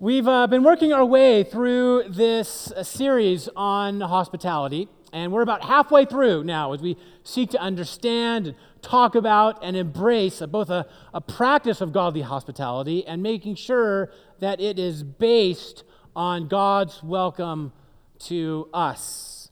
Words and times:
We've 0.00 0.28
uh, 0.28 0.46
been 0.46 0.62
working 0.62 0.92
our 0.92 1.04
way 1.04 1.42
through 1.42 2.04
this 2.10 2.70
uh, 2.70 2.84
series 2.84 3.48
on 3.56 4.00
hospitality, 4.00 4.86
and 5.12 5.32
we're 5.32 5.42
about 5.42 5.64
halfway 5.64 6.04
through 6.04 6.44
now 6.44 6.72
as 6.72 6.80
we 6.80 6.96
seek 7.24 7.50
to 7.50 7.60
understand 7.60 8.46
and 8.46 8.56
talk 8.80 9.16
about 9.16 9.58
and 9.60 9.76
embrace 9.76 10.38
both 10.38 10.70
a, 10.70 10.86
a 11.12 11.20
practice 11.20 11.80
of 11.80 11.92
godly 11.92 12.20
hospitality 12.20 13.04
and 13.08 13.24
making 13.24 13.56
sure 13.56 14.12
that 14.38 14.60
it 14.60 14.78
is 14.78 15.02
based 15.02 15.82
on 16.14 16.46
God's 16.46 17.02
welcome 17.02 17.72
to 18.20 18.68
us. 18.72 19.50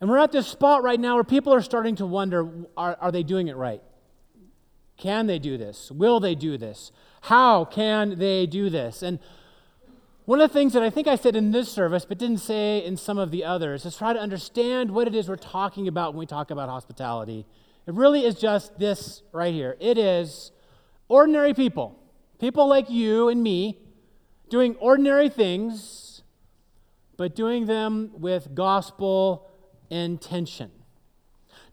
And 0.00 0.08
we're 0.08 0.16
at 0.16 0.32
this 0.32 0.46
spot 0.46 0.82
right 0.82 0.98
now 0.98 1.16
where 1.16 1.24
people 1.24 1.52
are 1.52 1.60
starting 1.60 1.96
to 1.96 2.06
wonder 2.06 2.48
are, 2.78 2.96
are 2.98 3.12
they 3.12 3.24
doing 3.24 3.48
it 3.48 3.56
right? 3.56 3.82
Can 4.96 5.26
they 5.26 5.38
do 5.38 5.58
this? 5.58 5.90
Will 5.90 6.18
they 6.18 6.34
do 6.34 6.56
this? 6.56 6.92
How 7.22 7.64
can 7.64 8.18
they 8.18 8.46
do 8.46 8.70
this? 8.70 9.02
And 9.02 9.18
one 10.28 10.42
of 10.42 10.50
the 10.50 10.52
things 10.52 10.74
that 10.74 10.82
I 10.82 10.90
think 10.90 11.08
I 11.08 11.16
said 11.16 11.36
in 11.36 11.52
this 11.52 11.70
service, 11.70 12.04
but 12.04 12.18
didn't 12.18 12.40
say 12.40 12.84
in 12.84 12.98
some 12.98 13.16
of 13.16 13.30
the 13.30 13.44
others, 13.44 13.86
is 13.86 13.96
try 13.96 14.12
to 14.12 14.18
understand 14.18 14.90
what 14.90 15.06
it 15.06 15.14
is 15.14 15.26
we're 15.28 15.36
talking 15.36 15.88
about 15.88 16.12
when 16.12 16.18
we 16.18 16.26
talk 16.26 16.50
about 16.50 16.68
hospitality. 16.68 17.46
It 17.86 17.94
really 17.94 18.26
is 18.26 18.34
just 18.34 18.78
this 18.78 19.22
right 19.32 19.54
here 19.54 19.74
it 19.80 19.96
is 19.96 20.52
ordinary 21.08 21.54
people, 21.54 21.98
people 22.38 22.68
like 22.68 22.90
you 22.90 23.30
and 23.30 23.42
me, 23.42 23.78
doing 24.50 24.76
ordinary 24.76 25.30
things, 25.30 26.22
but 27.16 27.34
doing 27.34 27.64
them 27.64 28.10
with 28.12 28.54
gospel 28.54 29.50
intention. 29.88 30.70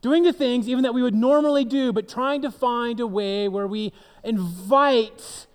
Doing 0.05 0.21
the 0.21 0.33
things 0.33 0.69
even 0.69 0.83
that 0.83 0.93
we 0.93 1.01
would 1.01 1.15
normally 1.15 1.65
do, 1.65 1.91
but 1.91 2.07
trying 2.07 2.43
to 2.43 2.51
find 2.51 2.99
a 2.99 3.07
way 3.07 3.47
where 3.47 3.65
we 3.65 3.91
invite 4.23 5.47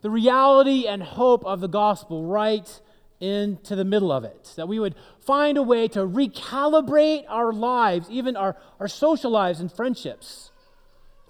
the 0.00 0.08
reality 0.08 0.86
and 0.86 1.02
hope 1.02 1.44
of 1.44 1.60
the 1.60 1.68
gospel 1.68 2.24
right 2.24 2.80
into 3.20 3.76
the 3.76 3.84
middle 3.84 4.10
of 4.10 4.24
it. 4.24 4.54
That 4.56 4.68
we 4.68 4.78
would 4.78 4.94
find 5.18 5.58
a 5.58 5.62
way 5.62 5.86
to 5.88 5.98
recalibrate 5.98 7.26
our 7.28 7.52
lives, 7.52 8.08
even 8.08 8.36
our, 8.36 8.56
our 8.78 8.88
social 8.88 9.30
lives 9.30 9.60
and 9.60 9.70
friendships, 9.70 10.50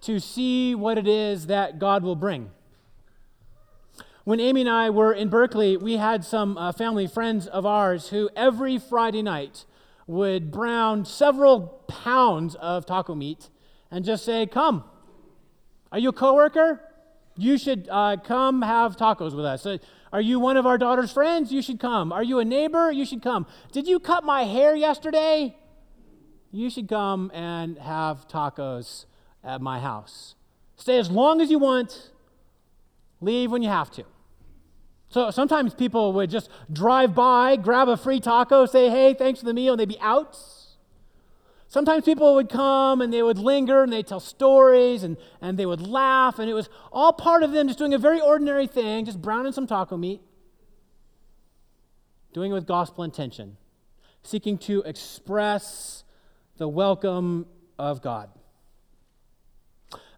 to 0.02 0.20
see 0.20 0.76
what 0.76 0.96
it 0.96 1.08
is 1.08 1.48
that 1.48 1.80
God 1.80 2.04
will 2.04 2.14
bring. 2.14 2.52
When 4.22 4.38
Amy 4.38 4.60
and 4.60 4.70
I 4.70 4.90
were 4.90 5.12
in 5.12 5.28
Berkeley, 5.28 5.76
we 5.76 5.96
had 5.96 6.24
some 6.24 6.56
uh, 6.56 6.70
family 6.70 7.08
friends 7.08 7.48
of 7.48 7.66
ours 7.66 8.10
who 8.10 8.30
every 8.36 8.78
Friday 8.78 9.22
night 9.22 9.64
would 10.10 10.50
brown 10.50 11.04
several 11.04 11.60
pounds 11.86 12.56
of 12.56 12.84
taco 12.84 13.14
meat 13.14 13.48
and 13.92 14.04
just 14.04 14.24
say, 14.24 14.44
Come. 14.44 14.82
Are 15.92 15.98
you 15.98 16.08
a 16.08 16.12
coworker? 16.12 16.80
You 17.36 17.56
should 17.56 17.88
uh, 17.90 18.16
come 18.16 18.62
have 18.62 18.96
tacos 18.96 19.34
with 19.34 19.44
us. 19.44 19.64
Uh, 19.64 19.78
are 20.12 20.20
you 20.20 20.40
one 20.40 20.56
of 20.56 20.66
our 20.66 20.78
daughter's 20.78 21.12
friends? 21.12 21.52
You 21.52 21.62
should 21.62 21.78
come. 21.78 22.12
Are 22.12 22.24
you 22.24 22.40
a 22.40 22.44
neighbor? 22.44 22.90
You 22.90 23.04
should 23.04 23.22
come. 23.22 23.46
Did 23.70 23.86
you 23.86 24.00
cut 24.00 24.24
my 24.24 24.42
hair 24.42 24.74
yesterday? 24.74 25.56
You 26.50 26.70
should 26.70 26.88
come 26.88 27.30
and 27.32 27.78
have 27.78 28.26
tacos 28.26 29.06
at 29.44 29.60
my 29.60 29.78
house. 29.78 30.34
Stay 30.76 30.98
as 30.98 31.08
long 31.08 31.40
as 31.40 31.50
you 31.50 31.60
want, 31.60 32.10
leave 33.20 33.52
when 33.52 33.62
you 33.62 33.68
have 33.68 33.90
to. 33.92 34.04
So 35.10 35.32
sometimes 35.32 35.74
people 35.74 36.12
would 36.12 36.30
just 36.30 36.48
drive 36.72 37.16
by, 37.16 37.56
grab 37.56 37.88
a 37.88 37.96
free 37.96 38.20
taco, 38.20 38.64
say, 38.64 38.88
hey, 38.88 39.12
thanks 39.12 39.40
for 39.40 39.46
the 39.46 39.52
meal, 39.52 39.72
and 39.72 39.80
they'd 39.80 39.88
be 39.88 40.00
out. 40.00 40.38
Sometimes 41.66 42.04
people 42.04 42.36
would 42.36 42.48
come 42.48 43.00
and 43.00 43.12
they 43.12 43.22
would 43.22 43.38
linger 43.38 43.82
and 43.82 43.92
they'd 43.92 44.06
tell 44.06 44.20
stories 44.20 45.02
and, 45.02 45.16
and 45.40 45.58
they 45.58 45.66
would 45.66 45.80
laugh, 45.80 46.38
and 46.38 46.48
it 46.48 46.54
was 46.54 46.68
all 46.92 47.12
part 47.12 47.42
of 47.42 47.50
them 47.50 47.66
just 47.66 47.78
doing 47.78 47.92
a 47.92 47.98
very 47.98 48.20
ordinary 48.20 48.68
thing, 48.68 49.04
just 49.04 49.20
browning 49.20 49.52
some 49.52 49.66
taco 49.66 49.96
meat, 49.96 50.20
doing 52.32 52.52
it 52.52 52.54
with 52.54 52.66
gospel 52.66 53.02
intention, 53.02 53.56
seeking 54.22 54.58
to 54.58 54.80
express 54.82 56.04
the 56.56 56.68
welcome 56.68 57.46
of 57.80 58.00
God. 58.00 58.30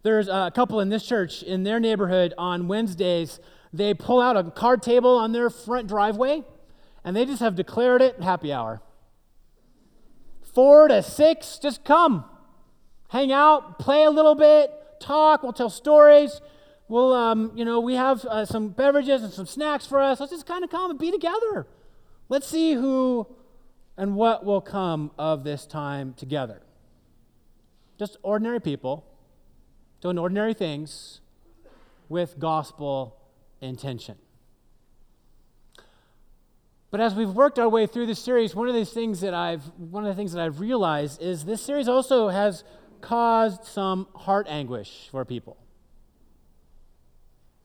There's 0.03 0.27
a 0.27 0.51
couple 0.53 0.79
in 0.81 0.89
this 0.89 1.03
church 1.03 1.41
in 1.41 1.63
their 1.63 1.79
neighborhood 1.79 2.33
on 2.37 2.67
Wednesdays 2.67 3.39
they 3.73 3.93
pull 3.95 4.21
out 4.21 4.37
a 4.37 4.43
card 4.51 4.83
table 4.83 5.17
on 5.17 5.31
their 5.31 5.49
front 5.49 5.87
driveway 5.87 6.43
and 7.03 7.15
they 7.15 7.25
just 7.25 7.41
have 7.41 7.55
declared 7.55 8.01
it 8.01 8.21
happy 8.21 8.53
hour. 8.53 8.81
Four 10.53 10.87
to 10.87 11.01
six, 11.01 11.57
just 11.57 11.83
come. 11.83 12.25
Hang 13.09 13.31
out, 13.31 13.79
play 13.79 14.03
a 14.03 14.11
little 14.11 14.35
bit, 14.35 14.71
talk, 14.99 15.41
we'll 15.43 15.53
tell 15.53 15.69
stories. 15.69 16.39
We'll, 16.87 17.13
um, 17.13 17.51
you 17.55 17.65
know, 17.65 17.79
we 17.79 17.95
have 17.95 18.23
uh, 18.25 18.45
some 18.45 18.69
beverages 18.69 19.23
and 19.23 19.33
some 19.33 19.47
snacks 19.47 19.87
for 19.87 19.99
us. 19.99 20.19
Let's 20.19 20.31
just 20.31 20.45
kind 20.45 20.63
of 20.63 20.69
come 20.69 20.91
and 20.91 20.99
be 20.99 21.11
together. 21.11 21.65
Let's 22.29 22.47
see 22.47 22.73
who 22.73 23.27
and 23.97 24.15
what 24.15 24.45
will 24.45 24.61
come 24.61 25.11
of 25.17 25.43
this 25.43 25.65
time 25.65 26.13
together. 26.13 26.61
Just 27.97 28.17
ordinary 28.21 28.59
people 28.59 29.05
doing 30.01 30.19
ordinary 30.19 30.53
things 30.53 31.21
with 32.09 32.37
gospel 32.37 33.17
intention. 33.63 34.17
But 36.91 37.01
as 37.01 37.15
we've 37.15 37.29
worked 37.29 37.57
our 37.57 37.67
way 37.67 37.87
through 37.87 38.05
this 38.05 38.19
series, 38.19 38.53
one 38.53 38.67
of 38.67 38.75
these 38.75 38.91
things 38.91 39.21
that 39.21 39.33
I've 39.33 39.63
one 39.77 40.05
of 40.05 40.09
the 40.09 40.15
things 40.15 40.31
that 40.33 40.41
I've 40.43 40.59
realized 40.59 41.21
is 41.21 41.43
this 41.43 41.61
series 41.61 41.87
also 41.87 42.27
has 42.27 42.63
caused 43.01 43.65
some 43.65 44.07
heart 44.15 44.45
anguish 44.47 45.07
for 45.09 45.25
people. 45.25 45.57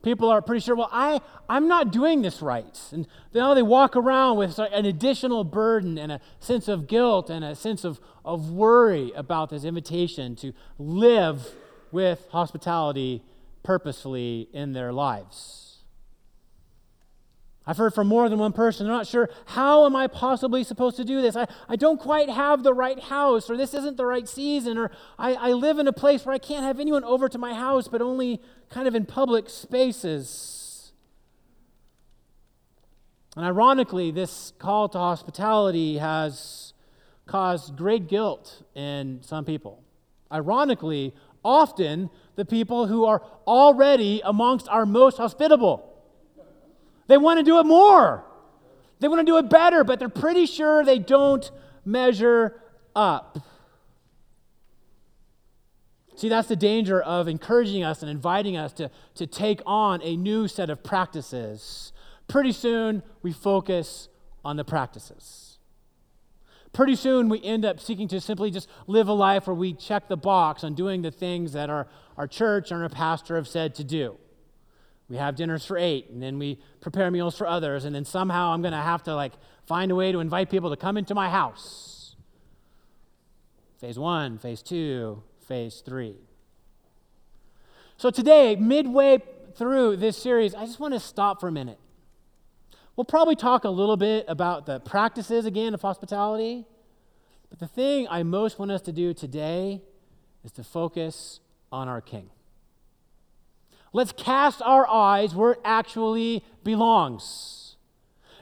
People 0.03 0.31
are 0.31 0.41
pretty 0.41 0.61
sure, 0.61 0.77
well, 0.77 0.89
I, 0.93 1.21
I'm 1.49 1.69
not 1.69 1.93
doing 1.93 2.23
this 2.23 2.41
right. 2.41 2.81
And 2.93 3.07
now 3.35 3.53
they 3.53 3.63
walk 3.63 3.97
around 3.97 4.39
with 4.39 4.59
an 4.59 4.87
additional 4.87 5.45
burden 5.45 5.99
and 5.99 6.13
a 6.13 6.21
sense 6.39 6.69
of 6.69 6.87
guilt 6.87 7.29
and 7.29 7.45
a 7.45 7.55
sense 7.55 7.85
of, 7.85 8.01
of 8.25 8.51
worry 8.51 9.13
about 9.17 9.51
this 9.51 9.65
invitation 9.65 10.37
to 10.37 10.53
live 10.79 11.49
with 11.91 12.27
hospitality 12.31 13.23
purposefully 13.63 14.49
in 14.53 14.73
their 14.73 14.93
lives. 14.93 15.68
I've 17.69 17.77
heard 17.77 17.93
from 17.93 18.07
more 18.07 18.31
than 18.31 18.39
one 18.39 18.55
person. 18.55 18.87
They're 18.87 18.97
not 18.97 19.07
sure, 19.07 19.29
how 19.45 19.85
am 19.85 19.95
I 19.95 20.07
possibly 20.07 20.65
supposed 20.65 20.97
to 20.97 21.05
do 21.05 21.21
this? 21.21 21.37
I, 21.37 21.47
I 21.69 21.77
don't 21.77 22.01
quite 22.01 22.31
have 22.31 22.63
the 22.63 22.73
right 22.73 22.99
house, 22.99 23.51
or 23.51 23.59
this 23.59 23.75
isn't 23.75 23.99
the 23.99 24.07
right 24.07 24.27
season, 24.27 24.79
or 24.79 24.91
I, 25.19 25.35
I 25.35 25.53
live 25.53 25.79
in 25.79 25.87
a 25.87 25.93
place 25.93 26.25
where 26.25 26.35
I 26.35 26.39
can't 26.39 26.65
have 26.65 26.81
anyone 26.81 27.05
over 27.05 27.29
to 27.29 27.37
my 27.37 27.53
house, 27.53 27.87
but 27.87 28.01
only 28.01 28.41
kind 28.71 28.89
of 28.89 28.95
in 28.95 29.05
public 29.05 29.51
spaces. 29.51 30.93
And 33.37 33.45
ironically, 33.45 34.13
this 34.13 34.55
call 34.59 34.89
to 34.89 34.99
hospitality 34.99 35.99
has 35.99 36.73
caused 37.27 37.77
great 37.77 38.09
guilt 38.09 38.63
in 38.75 39.21
some 39.21 39.45
people. 39.45 39.85
Ironically, 40.33 41.15
often 41.45 42.09
the 42.35 42.47
people 42.47 42.87
who 42.87 43.05
are 43.05 43.23
already 43.47 44.23
amongst 44.25 44.69
our 44.71 44.87
most 44.87 45.19
hospitable. 45.19 45.88
They 47.09 47.19
want 47.19 47.39
to 47.39 47.43
do 47.43 47.59
it 47.59 47.67
more. 47.67 48.25
They 49.01 49.09
want 49.09 49.21
to 49.21 49.25
do 49.25 49.39
it 49.39 49.51
better, 49.51 49.83
but 49.83 49.99
they're 49.99 50.09
pretty 50.09 50.47
sure 50.47 50.85
they 50.85 50.99
don't 50.99 51.51
measure 51.85 52.61
up. 52.95 53.39
See, 56.17 56.29
that's 56.29 56.49
the 56.49 56.57
danger 56.57 57.01
of 57.01 57.29
encouraging 57.29 57.85
us 57.85 58.03
and 58.03 58.11
inviting 58.11 58.57
us 58.57 58.73
to, 58.75 58.91
to 59.15 59.27
take 59.27 59.61
on 59.65 60.01
a 60.03 60.17
new 60.17 60.49
set 60.49 60.69
of 60.69 60.83
practices. 60.83 61.93
Pretty 62.27 62.53
soon, 62.53 63.03
we 63.23 63.33
focus 63.33 64.09
on 64.45 64.57
the 64.57 64.65
practices. 64.65 65.59
Pretty 66.73 66.97
soon, 66.97 67.29
we 67.29 67.43
end 67.43 67.65
up 67.65 67.81
seeking 67.81 68.09
to 68.09 68.21
simply 68.21 68.51
just 68.51 68.69
live 68.87 69.09
a 69.09 69.13
life 69.13 69.47
where 69.47 69.55
we 69.55 69.73
check 69.73 70.09
the 70.09 70.17
box 70.17 70.65
on 70.65 70.75
doing 70.75 71.03
the 71.03 71.11
things 71.11 71.53
that 71.53 71.71
our, 71.71 71.87
our 72.17 72.27
church 72.27 72.73
and 72.73 72.83
our 72.83 72.89
pastor 72.89 73.37
have 73.37 73.49
said 73.49 73.75
to 73.77 73.85
do. 73.85 74.19
We 75.09 75.17
have 75.17 75.37
dinners 75.37 75.65
for 75.65 75.79
eight, 75.79 76.11
and 76.11 76.23
then 76.23 76.39
we 76.39 76.59
prepare 76.81 77.11
meals 77.11 77.37
for 77.37 77.47
others, 77.47 77.85
and 77.85 77.95
then 77.95 78.05
somehow 78.05 78.53
I'm 78.53 78.61
going 78.61 78.73
to 78.73 78.79
have 78.79 79.03
to 79.05 79.15
like 79.15 79.33
find 79.67 79.91
a 79.91 79.95
way 79.95 80.13
to 80.13 80.21
invite 80.21 80.51
people 80.51 80.71
to 80.71 80.77
come 80.77 80.97
into 80.97 81.15
my 81.15 81.31
house. 81.31 82.17
Phase 83.81 83.99
one, 83.99 84.39
phase 84.39 84.63
two, 84.63 85.23
phase 85.47 85.83
three. 85.85 86.17
So 87.97 88.11
today, 88.11 88.55
midway 88.57 89.23
through 89.55 89.97
this 89.97 90.17
series, 90.17 90.55
I 90.55 90.67
just 90.67 90.79
want 90.79 90.95
to 90.95 91.01
stop 91.01 91.41
for 91.41 91.49
a 91.49 91.53
minute. 91.53 91.79
We'll 92.95 93.05
probably 93.05 93.37
talk 93.37 93.65
a 93.65 93.71
little 93.71 93.97
bit 93.97 94.25
about 94.29 94.67
the 94.67 94.81
practices 94.81 95.47
again 95.47 95.73
of 95.73 95.81
hospitality, 95.81 96.67
but 97.49 97.61
the 97.61 97.69
thing 97.69 98.07
I 98.11 98.25
most 98.25 98.59
want 98.59 98.71
us 98.71 98.83
to 98.83 98.93
do 98.93 99.15
today 99.15 99.81
is 100.45 100.53
to 100.53 100.65
focus 100.65 101.41
on 101.73 101.89
our 101.89 102.01
King. 102.01 102.31
Let's 103.93 104.13
cast 104.13 104.63
our 104.63 104.87
eyes 104.89 105.35
where 105.35 105.53
it 105.53 105.61
actually 105.65 106.45
belongs. 106.63 107.77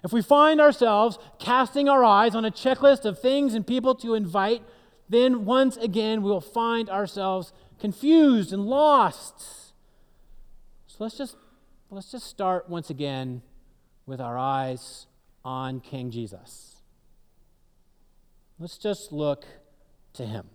If 0.05 0.13
we 0.13 0.23
find 0.23 0.61
ourselves 0.61 1.19
casting 1.39 1.89
our 1.89 2.05
eyes 2.05 2.35
on 2.35 2.45
a 2.45 2.51
checklist 2.51 3.05
of 3.05 3.21
things 3.21 3.55
and 3.55 3.67
people 3.67 3.95
to 3.97 4.15
invite, 4.15 4.63
then 5.09 5.45
once 5.45 5.77
again 5.77 6.23
we'll 6.23 6.41
find 6.41 6.89
ourselves 6.91 7.53
confused 7.81 8.53
and 8.53 8.67
lost. 8.67 9.73
So 10.87 10.97
let's 11.01 11.17
just 11.17 11.37
let's 11.91 12.11
just 12.11 12.27
start 12.27 12.69
once 12.69 12.91
again 12.91 13.43
with 14.07 14.21
our 14.21 14.39
eyes 14.39 15.07
on 15.45 15.81
King 15.81 16.11
Jesus. 16.11 16.77
Let's 18.59 18.79
just 18.79 19.13
look 19.13 19.45
to 20.15 20.25
him. 20.25 20.47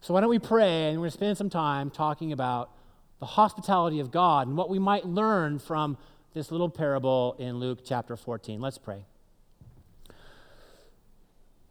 So, 0.00 0.14
why 0.14 0.20
don't 0.20 0.30
we 0.30 0.38
pray 0.38 0.88
and 0.88 0.98
we're 0.98 1.06
going 1.06 1.10
to 1.10 1.16
spend 1.16 1.36
some 1.36 1.50
time 1.50 1.90
talking 1.90 2.32
about 2.32 2.70
the 3.18 3.26
hospitality 3.26 4.00
of 4.00 4.10
God 4.10 4.46
and 4.46 4.56
what 4.56 4.68
we 4.68 4.78
might 4.78 5.06
learn 5.06 5.58
from 5.58 5.96
this 6.34 6.50
little 6.50 6.68
parable 6.68 7.34
in 7.38 7.58
Luke 7.58 7.80
chapter 7.84 8.16
14. 8.16 8.60
Let's 8.60 8.78
pray. 8.78 9.04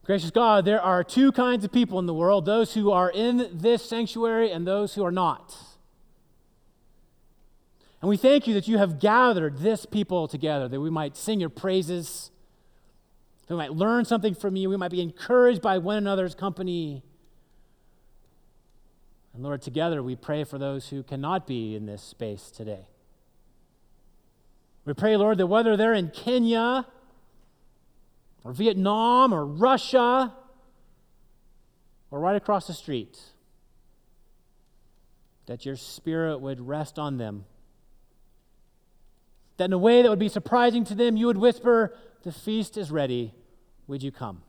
Gracious 0.06 0.31
God, 0.31 0.65
there 0.65 0.81
are 0.81 1.03
two 1.03 1.31
kinds 1.31 1.65
of 1.65 1.71
people 1.71 1.97
in 1.97 2.06
the 2.06 2.13
world 2.13 2.45
those 2.45 2.74
who 2.75 2.92
are 2.92 3.09
in 3.09 3.50
this 3.51 3.83
sanctuary 3.83 4.51
and 4.51 4.65
those 4.65 4.94
who 4.94 5.03
are 5.03 5.12
not. 5.12 5.56
And 8.01 8.09
we 8.09 8.18
thank 8.18 8.45
you 8.45 8.53
that 8.53 8.68
you 8.68 8.77
have 8.77 9.00
gathered 9.00 9.59
this 9.59 9.88
people 9.88 10.27
together, 10.27 10.68
that 10.68 10.80
we 10.80 10.92
might 10.92 11.18
sing 11.18 11.39
your 11.39 11.50
praises, 11.50 12.30
that 13.47 13.56
we 13.56 13.57
might 13.57 13.71
learn 13.71 14.06
something 14.06 14.36
from 14.36 14.56
you, 14.56 14.69
we 14.69 14.77
might 14.77 14.92
be 14.92 15.01
encouraged 15.01 15.62
by 15.62 15.80
one 15.80 15.97
another's 15.97 16.36
company. 16.36 17.01
And 19.35 19.43
Lord, 19.43 19.61
together 19.61 20.01
we 20.01 20.15
pray 20.15 20.43
for 20.43 20.57
those 20.57 20.87
who 20.89 21.03
cannot 21.03 21.45
be 21.45 21.75
in 21.75 21.85
this 21.85 22.01
space 22.01 22.49
today. 22.49 22.87
We 24.85 24.93
pray, 24.93 25.17
Lord, 25.17 25.37
that 25.39 25.47
whether 25.47 25.75
they're 25.75 25.93
in 25.93 26.09
Kenya 26.09 26.87
or 28.43 28.53
Vietnam 28.53 29.33
or 29.33 29.45
Russia 29.45 30.33
or 32.09 32.19
right 32.19 32.35
across 32.35 32.67
the 32.67 32.73
street, 32.73 33.19
that 35.47 35.65
your 35.65 35.75
spirit 35.75 36.39
would 36.39 36.65
rest 36.65 36.97
on 36.97 37.17
them 37.17 37.45
that 39.57 39.65
in 39.65 39.73
a 39.73 39.77
way 39.77 40.01
that 40.01 40.09
would 40.09 40.19
be 40.19 40.29
surprising 40.29 40.83
to 40.85 40.95
them, 40.95 41.15
you 41.15 41.27
would 41.27 41.37
whisper, 41.37 41.95
The 42.23 42.31
feast 42.31 42.77
is 42.77 42.91
ready. 42.91 43.33
Would 43.87 44.03
you 44.03 44.11
come? 44.11 44.41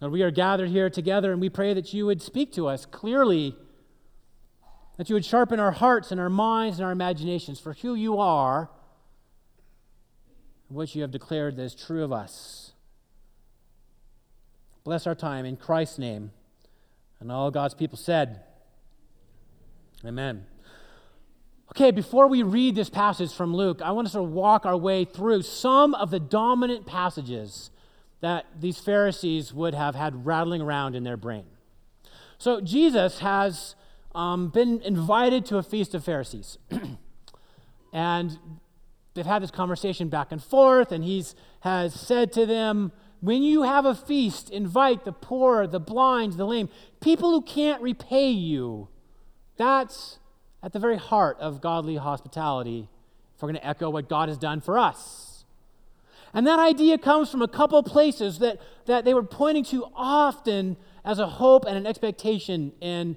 Lord, 0.00 0.12
we 0.12 0.22
are 0.22 0.30
gathered 0.30 0.70
here 0.70 0.88
together 0.88 1.32
and 1.32 1.40
we 1.40 1.50
pray 1.50 1.74
that 1.74 1.92
you 1.92 2.06
would 2.06 2.22
speak 2.22 2.52
to 2.54 2.66
us 2.66 2.86
clearly, 2.86 3.54
that 4.96 5.10
you 5.10 5.14
would 5.14 5.24
sharpen 5.24 5.60
our 5.60 5.72
hearts 5.72 6.10
and 6.10 6.20
our 6.20 6.30
minds 6.30 6.78
and 6.78 6.86
our 6.86 6.92
imaginations 6.92 7.60
for 7.60 7.74
who 7.74 7.94
you 7.94 8.18
are 8.18 8.70
and 10.68 10.76
what 10.76 10.94
you 10.94 11.02
have 11.02 11.10
declared 11.10 11.56
that 11.56 11.62
is 11.62 11.74
true 11.74 12.02
of 12.02 12.12
us. 12.12 12.72
Bless 14.84 15.06
our 15.06 15.14
time 15.14 15.44
in 15.44 15.56
Christ's 15.56 15.98
name. 15.98 16.30
And 17.20 17.30
all 17.30 17.50
God's 17.50 17.74
people 17.74 17.98
said, 17.98 18.40
Amen. 20.04 20.46
Okay, 21.72 21.90
before 21.90 22.26
we 22.26 22.42
read 22.42 22.74
this 22.74 22.88
passage 22.88 23.32
from 23.32 23.54
Luke, 23.54 23.82
I 23.82 23.90
want 23.92 24.06
to 24.06 24.12
sort 24.12 24.24
of 24.24 24.32
walk 24.32 24.64
our 24.64 24.76
way 24.76 25.04
through 25.04 25.42
some 25.42 25.94
of 25.94 26.10
the 26.10 26.18
dominant 26.18 26.86
passages 26.86 27.70
that 28.20 28.46
these 28.58 28.78
Pharisees 28.78 29.52
would 29.54 29.74
have 29.74 29.94
had 29.94 30.26
rattling 30.26 30.60
around 30.60 30.94
in 30.94 31.04
their 31.04 31.16
brain. 31.16 31.46
So, 32.38 32.60
Jesus 32.60 33.20
has 33.20 33.74
um, 34.14 34.48
been 34.48 34.80
invited 34.82 35.44
to 35.46 35.58
a 35.58 35.62
feast 35.62 35.94
of 35.94 36.04
Pharisees. 36.04 36.58
and 37.92 38.38
they've 39.14 39.26
had 39.26 39.42
this 39.42 39.50
conversation 39.50 40.08
back 40.08 40.32
and 40.32 40.42
forth, 40.42 40.92
and 40.92 41.04
he 41.04 41.24
has 41.60 41.94
said 41.94 42.32
to 42.32 42.46
them, 42.46 42.92
When 43.20 43.42
you 43.42 43.62
have 43.62 43.84
a 43.84 43.94
feast, 43.94 44.50
invite 44.50 45.04
the 45.04 45.12
poor, 45.12 45.66
the 45.66 45.80
blind, 45.80 46.34
the 46.34 46.46
lame, 46.46 46.68
people 47.00 47.30
who 47.30 47.42
can't 47.42 47.82
repay 47.82 48.30
you. 48.30 48.88
That's 49.56 50.18
at 50.62 50.72
the 50.72 50.78
very 50.78 50.96
heart 50.96 51.38
of 51.40 51.60
godly 51.60 51.96
hospitality 51.96 52.88
if 53.34 53.42
we're 53.42 53.48
going 53.48 53.60
to 53.60 53.66
echo 53.66 53.90
what 53.90 54.08
God 54.08 54.28
has 54.28 54.38
done 54.38 54.60
for 54.60 54.78
us. 54.78 55.29
And 56.32 56.46
that 56.46 56.58
idea 56.58 56.98
comes 56.98 57.30
from 57.30 57.42
a 57.42 57.48
couple 57.48 57.82
places 57.82 58.38
that, 58.38 58.60
that 58.86 59.04
they 59.04 59.14
were 59.14 59.22
pointing 59.22 59.64
to 59.66 59.86
often 59.94 60.76
as 61.04 61.18
a 61.18 61.26
hope 61.26 61.64
and 61.64 61.76
an 61.76 61.86
expectation 61.86 62.72
in 62.80 63.16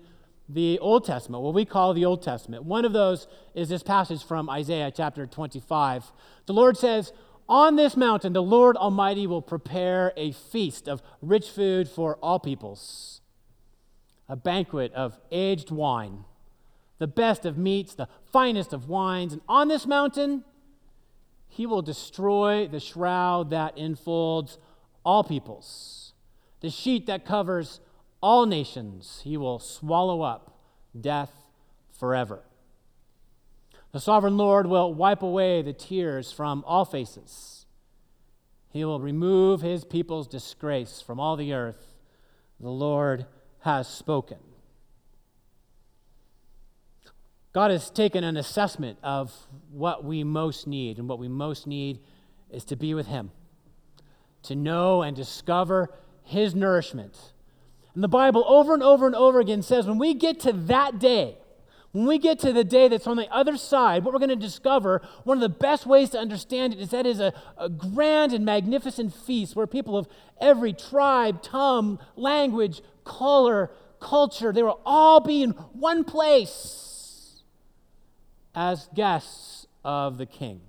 the 0.50 0.80
Old 0.80 1.06
Testament, 1.06 1.44
what 1.44 1.54
we 1.54 1.65
call 1.65 1.94
the 1.94 2.06
Old 2.06 2.21
Testament. 2.21 2.63
One 2.65 2.86
of 2.86 2.94
those 2.94 3.27
is 3.54 3.69
this 3.69 3.83
passage 3.83 4.24
from 4.24 4.50
Isaiah 4.50 4.92
chapter 4.95 5.25
25. 5.25 6.12
The 6.45 6.54
Lord 6.54 6.77
says, 6.77 7.13
On 7.48 7.75
this 7.75 7.95
mountain, 7.95 8.33
the 8.33 8.44
Lord 8.44 8.75
Almighty 8.75 9.25
will 9.27 9.42
prepare 9.42 10.12
a 10.18 10.31
feast 10.31 10.88
of 10.89 11.01
rich 11.21 11.50
food 11.50 11.88
for 11.88 12.18
all 12.21 12.39
peoples, 12.39 13.21
a 14.27 14.36
banquet 14.36 14.92
of 14.94 15.19
aged 15.31 15.71
wine 15.71 16.25
the 17.04 17.07
best 17.07 17.45
of 17.45 17.57
meats, 17.57 17.95
the 17.95 18.07
finest 18.31 18.71
of 18.71 18.88
wines. 18.88 19.33
And 19.33 19.42
on 19.50 19.68
this 19.68 19.86
mountain, 19.86 20.45
he 21.53 21.67
will 21.67 21.83
destroy 21.83 22.67
the 22.67 22.79
shroud 22.79 23.51
that 23.51 23.77
enfolds 23.77 24.57
all 25.05 25.23
peoples, 25.23 26.13
the 26.61 26.71
sheet 26.71 27.05
that 27.05 27.25
covers 27.25 27.79
all 28.23 28.47
nations. 28.47 29.21
He 29.23 29.38
will 29.38 29.59
swallow 29.59 30.23
up 30.23 30.57
death 31.00 31.31
forever. 31.91 32.41
The 33.91 34.00
sovereign 34.00 34.35
Lord 34.35 34.65
will 34.65 34.95
wipe 34.95 35.21
away 35.21 35.61
the 35.61 35.73
tears 35.73 36.31
from 36.31 36.63
all 36.65 36.85
faces. 36.85 37.67
He 38.71 38.83
will 38.83 39.00
remove 39.00 39.61
his 39.61 39.85
people's 39.85 40.27
disgrace 40.27 41.01
from 41.01 41.19
all 41.19 41.35
the 41.35 41.53
earth. 41.53 41.94
The 42.59 42.71
Lord 42.71 43.27
has 43.59 43.88
spoken. 43.88 44.39
God 47.53 47.69
has 47.69 47.91
taken 47.91 48.23
an 48.23 48.35
assessment 48.35 48.97
of 49.03 49.31
what 49.71 50.03
we 50.03 50.23
most 50.23 50.65
need, 50.65 50.97
and 50.97 51.07
what 51.07 51.19
we 51.19 51.27
most 51.27 51.67
need 51.67 52.00
is 52.50 52.65
to 52.65 52.75
be 52.75 52.95
with 52.95 53.05
Him, 53.05 53.31
to 54.44 54.55
know 54.55 55.03
and 55.03 55.15
discover 55.15 55.94
His 56.23 56.55
nourishment. 56.55 57.15
And 57.94 58.03
the 58.03 58.07
Bible 58.07 58.44
over 58.47 58.73
and 58.73 58.81
over 58.81 59.05
and 59.05 59.15
over 59.15 59.39
again 59.39 59.61
says 59.61 59.85
when 59.85 60.00
we 60.00 60.15
get 60.15 60.39
to 60.41 60.51
that 60.51 60.97
day, 60.97 61.38
when 61.91 62.07
we 62.07 62.17
get 62.17 62.39
to 62.39 62.51
the 62.51 62.63
day 62.63 62.88
that's 62.88 63.05
on 63.05 63.17
the 63.17 63.31
other 63.31 63.55
side, 63.55 64.03
what 64.03 64.15
we're 64.15 64.19
going 64.19 64.29
to 64.29 64.35
discover, 64.35 65.03
one 65.23 65.38
of 65.38 65.41
the 65.41 65.50
best 65.50 65.85
ways 65.85 66.09
to 66.09 66.17
understand 66.17 66.73
it 66.73 66.79
is 66.79 66.89
that 66.89 67.05
is 67.05 67.19
a, 67.19 67.31
a 67.55 67.69
grand 67.69 68.33
and 68.33 68.44
magnificent 68.44 69.13
feast 69.13 69.55
where 69.55 69.67
people 69.67 69.95
of 69.95 70.07
every 70.41 70.73
tribe, 70.73 71.44
tongue, 71.44 72.00
language, 72.15 72.81
color, 73.03 73.69
culture, 74.00 74.51
they 74.51 74.63
will 74.63 74.81
all 74.88 75.19
be 75.19 75.44
in 75.44 75.51
one 75.51 76.03
place 76.03 76.93
as 78.55 78.89
guests 78.94 79.67
of 79.83 80.17
the 80.17 80.25
king. 80.25 80.62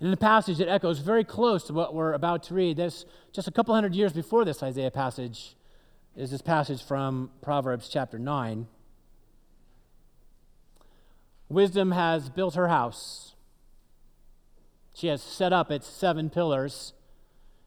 And 0.00 0.06
in 0.06 0.10
the 0.10 0.16
passage, 0.16 0.60
it 0.60 0.68
echoes 0.68 0.98
very 0.98 1.24
close 1.24 1.64
to 1.64 1.72
what 1.72 1.94
we're 1.94 2.12
about 2.12 2.42
to 2.44 2.54
read. 2.54 2.76
This, 2.76 3.04
just 3.32 3.48
a 3.48 3.50
couple 3.50 3.74
hundred 3.74 3.94
years 3.94 4.12
before 4.12 4.44
this 4.44 4.62
Isaiah 4.62 4.90
passage, 4.90 5.56
is 6.16 6.30
this 6.30 6.42
passage 6.42 6.82
from 6.82 7.30
Proverbs 7.42 7.88
chapter 7.88 8.18
9. 8.18 8.66
Wisdom 11.48 11.92
has 11.92 12.28
built 12.28 12.54
her 12.54 12.68
house. 12.68 13.34
She 14.94 15.08
has 15.08 15.22
set 15.22 15.52
up 15.52 15.70
its 15.70 15.86
seven 15.86 16.30
pillars. 16.30 16.92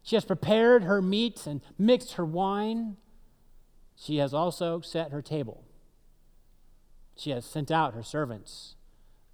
She 0.03 0.15
has 0.15 0.25
prepared 0.25 0.83
her 0.83 1.01
meat 1.01 1.45
and 1.45 1.61
mixed 1.77 2.13
her 2.13 2.25
wine. 2.25 2.97
She 3.95 4.17
has 4.17 4.33
also 4.33 4.81
set 4.81 5.11
her 5.11 5.21
table. 5.21 5.66
She 7.17 7.31
has 7.31 7.45
sent 7.45 7.71
out 7.71 7.95
her 7.95 8.03
servants, 8.03 8.75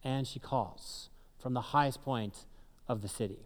and 0.03 0.25
she 0.25 0.39
calls 0.39 1.09
from 1.37 1.53
the 1.53 1.61
highest 1.61 2.01
point 2.03 2.45
of 2.87 3.01
the 3.01 3.09
city. 3.09 3.45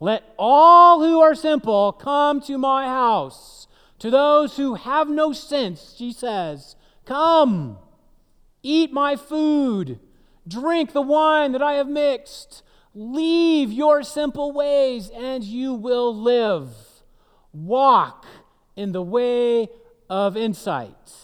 Let 0.00 0.22
all 0.38 1.00
who 1.00 1.20
are 1.20 1.34
simple 1.34 1.92
come 1.92 2.40
to 2.42 2.58
my 2.58 2.84
house. 2.84 3.66
To 4.00 4.10
those 4.10 4.56
who 4.56 4.74
have 4.74 5.08
no 5.08 5.32
sense, 5.32 5.94
she 5.96 6.12
says, 6.12 6.76
Come, 7.06 7.78
eat 8.62 8.92
my 8.92 9.16
food, 9.16 9.98
drink 10.46 10.92
the 10.92 11.00
wine 11.00 11.52
that 11.52 11.62
I 11.62 11.74
have 11.74 11.88
mixed. 11.88 12.62
Leave 12.94 13.72
your 13.72 14.02
simple 14.02 14.52
ways, 14.52 15.10
and 15.10 15.42
you 15.42 15.72
will 15.72 16.14
live. 16.14 16.68
Walk 17.52 18.26
in 18.76 18.92
the 18.92 19.02
way 19.02 19.68
of 20.10 20.36
insight. 20.36 21.14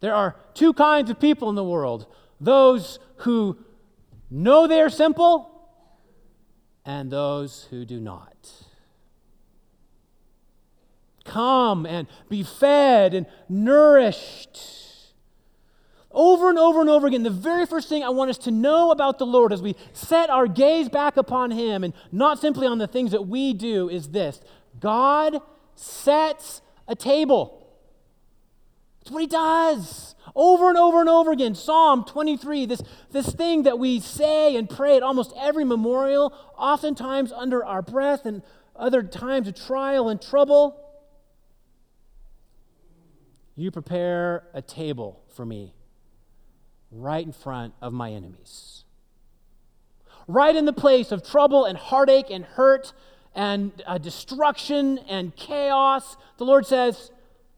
There 0.00 0.14
are 0.14 0.36
two 0.54 0.72
kinds 0.72 1.10
of 1.10 1.18
people 1.18 1.48
in 1.48 1.54
the 1.54 1.64
world 1.64 2.06
those 2.40 2.98
who 3.18 3.58
know 4.30 4.66
they're 4.66 4.90
simple 4.90 5.50
and 6.84 7.10
those 7.10 7.66
who 7.70 7.84
do 7.84 8.00
not. 8.00 8.52
Come 11.24 11.86
and 11.86 12.06
be 12.28 12.42
fed 12.42 13.14
and 13.14 13.26
nourished. 13.48 14.60
Over 16.12 16.48
and 16.48 16.58
over 16.58 16.80
and 16.80 16.88
over 16.88 17.06
again, 17.06 17.24
the 17.24 17.30
very 17.30 17.66
first 17.66 17.88
thing 17.88 18.02
I 18.02 18.08
want 18.08 18.30
us 18.30 18.38
to 18.38 18.50
know 18.50 18.90
about 18.90 19.18
the 19.18 19.26
Lord 19.26 19.52
as 19.52 19.60
we 19.60 19.76
set 19.92 20.30
our 20.30 20.46
gaze 20.46 20.88
back 20.88 21.16
upon 21.16 21.50
Him 21.50 21.84
and 21.84 21.92
not 22.10 22.38
simply 22.38 22.66
on 22.66 22.78
the 22.78 22.86
things 22.86 23.10
that 23.10 23.26
we 23.26 23.52
do 23.52 23.90
is 23.90 24.08
this 24.08 24.40
God 24.80 25.40
sets 25.74 26.62
a 26.88 26.94
table. 26.94 27.65
What 29.10 29.20
he 29.20 29.26
does 29.26 30.14
over 30.34 30.68
and 30.68 30.76
over 30.76 31.00
and 31.00 31.08
over 31.08 31.32
again. 31.32 31.54
Psalm 31.54 32.04
23, 32.04 32.66
this, 32.66 32.82
this 33.10 33.32
thing 33.32 33.62
that 33.64 33.78
we 33.78 34.00
say 34.00 34.54
and 34.56 34.68
pray 34.68 34.96
at 34.96 35.02
almost 35.02 35.32
every 35.36 35.64
memorial, 35.64 36.32
oftentimes 36.56 37.32
under 37.32 37.64
our 37.64 37.82
breath 37.82 38.26
and 38.26 38.42
other 38.76 39.02
times 39.02 39.48
of 39.48 39.54
trial 39.54 40.08
and 40.08 40.20
trouble. 40.20 40.78
You 43.54 43.70
prepare 43.70 44.44
a 44.52 44.60
table 44.60 45.22
for 45.34 45.46
me 45.46 45.72
right 46.90 47.24
in 47.24 47.32
front 47.32 47.72
of 47.80 47.94
my 47.94 48.12
enemies. 48.12 48.84
Right 50.28 50.54
in 50.54 50.66
the 50.66 50.72
place 50.72 51.12
of 51.12 51.26
trouble 51.26 51.64
and 51.64 51.78
heartache 51.78 52.30
and 52.30 52.44
hurt 52.44 52.92
and 53.34 53.72
uh, 53.86 53.96
destruction 53.98 54.98
and 54.98 55.34
chaos, 55.36 56.16
the 56.36 56.44
Lord 56.44 56.66
says, 56.66 57.10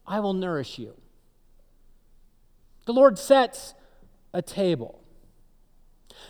I 0.07 0.19
will 0.21 0.33
nourish 0.33 0.79
you. 0.79 0.93
The 2.89 2.93
Lord 2.93 3.19
sets 3.19 3.75
a 4.33 4.41
table. 4.41 4.99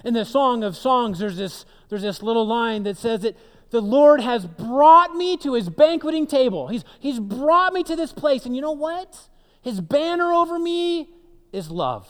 In 0.03 0.13
the 0.13 0.25
Song 0.25 0.61
of 0.61 0.75
Songs, 0.75 1.19
there's 1.19 1.37
this, 1.37 1.63
there's 1.87 2.01
this 2.01 2.21
little 2.21 2.45
line 2.45 2.83
that 2.83 2.97
says 2.97 3.21
that 3.21 3.37
the 3.69 3.79
Lord 3.79 4.19
has 4.19 4.45
brought 4.45 5.15
me 5.15 5.37
to 5.37 5.53
his 5.53 5.69
banqueting 5.69 6.27
table. 6.27 6.67
He's, 6.67 6.83
he's 6.99 7.17
brought 7.17 7.71
me 7.71 7.81
to 7.83 7.95
this 7.95 8.11
place. 8.11 8.45
And 8.45 8.57
you 8.57 8.61
know 8.61 8.73
what? 8.73 9.29
His 9.61 9.79
banner 9.79 10.33
over 10.33 10.59
me 10.59 11.07
is 11.53 11.71
love. 11.71 12.09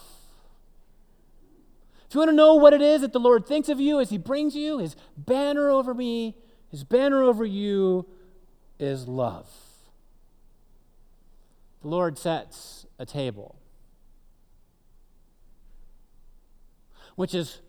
If 2.07 2.15
you 2.15 2.19
want 2.19 2.29
to 2.29 2.35
know 2.35 2.55
what 2.55 2.73
it 2.73 2.81
is 2.81 3.01
that 3.01 3.13
the 3.13 3.19
Lord 3.19 3.45
thinks 3.45 3.69
of 3.69 3.79
you 3.79 3.99
as 3.99 4.09
he 4.09 4.17
brings 4.17 4.55
you, 4.55 4.79
his 4.79 4.95
banner 5.15 5.69
over 5.69 5.93
me, 5.93 6.35
his 6.71 6.83
banner 6.83 7.21
over 7.21 7.45
you 7.45 8.07
is 8.79 9.07
love. 9.07 9.47
The 11.83 11.89
Lord 11.89 12.17
sets 12.17 12.87
a 12.97 13.05
table, 13.05 13.58
which 17.19 17.35
is, 17.35 17.59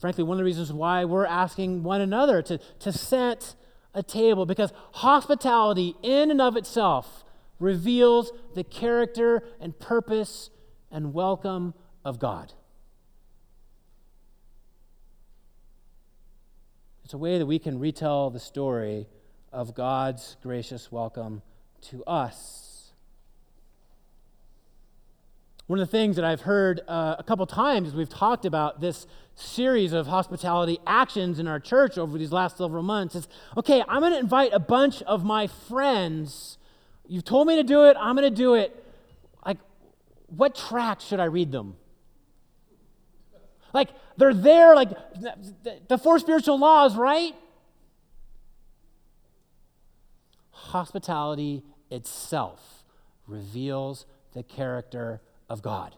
frankly, 0.00 0.24
one 0.24 0.34
of 0.34 0.38
the 0.38 0.44
reasons 0.44 0.72
why 0.72 1.04
we're 1.04 1.24
asking 1.24 1.84
one 1.84 2.00
another 2.00 2.42
to, 2.42 2.58
to 2.80 2.90
set 2.90 3.54
a 3.94 4.02
table, 4.02 4.44
because 4.44 4.72
hospitality 4.94 5.94
in 6.02 6.28
and 6.28 6.40
of 6.40 6.56
itself 6.56 7.22
reveals 7.60 8.32
the 8.56 8.64
character 8.64 9.44
and 9.60 9.78
purpose 9.78 10.50
and 10.90 11.14
welcome 11.14 11.72
of 12.04 12.18
God. 12.18 12.52
It's 17.04 17.14
a 17.14 17.18
way 17.18 17.38
that 17.38 17.46
we 17.46 17.60
can 17.60 17.78
retell 17.78 18.30
the 18.30 18.40
story 18.40 19.06
of 19.52 19.72
God's 19.72 20.36
gracious 20.42 20.90
welcome 20.90 21.42
to 21.82 22.02
us. 22.06 22.69
One 25.70 25.78
of 25.78 25.88
the 25.88 25.96
things 25.96 26.16
that 26.16 26.24
I've 26.24 26.40
heard 26.40 26.80
uh, 26.88 27.14
a 27.16 27.22
couple 27.22 27.46
times 27.46 27.86
as 27.86 27.94
we've 27.94 28.08
talked 28.08 28.44
about 28.44 28.80
this 28.80 29.06
series 29.36 29.92
of 29.92 30.08
hospitality 30.08 30.80
actions 30.84 31.38
in 31.38 31.46
our 31.46 31.60
church 31.60 31.96
over 31.96 32.18
these 32.18 32.32
last 32.32 32.58
several 32.58 32.82
months 32.82 33.14
is 33.14 33.28
okay, 33.56 33.84
I'm 33.86 34.00
going 34.00 34.12
to 34.12 34.18
invite 34.18 34.50
a 34.52 34.58
bunch 34.58 35.00
of 35.02 35.24
my 35.24 35.46
friends 35.46 36.58
You've 37.06 37.24
told 37.24 37.46
me 37.46 37.54
to 37.54 37.62
do 37.62 37.84
it, 37.84 37.96
I'm 38.00 38.16
going 38.16 38.28
to 38.28 38.36
do 38.36 38.54
it. 38.54 38.84
Like, 39.46 39.58
what 40.26 40.56
tract 40.56 41.02
should 41.02 41.20
I 41.20 41.26
read 41.26 41.52
them? 41.52 41.76
Like, 43.72 43.90
they're 44.16 44.34
there, 44.34 44.74
like, 44.74 44.90
the 45.88 45.98
four 45.98 46.18
spiritual 46.18 46.58
laws, 46.58 46.96
right? 46.96 47.34
Hospitality 50.50 51.62
itself 51.90 52.84
reveals 53.28 54.06
the 54.32 54.42
character 54.44 55.20
of 55.50 55.60
God. 55.60 55.94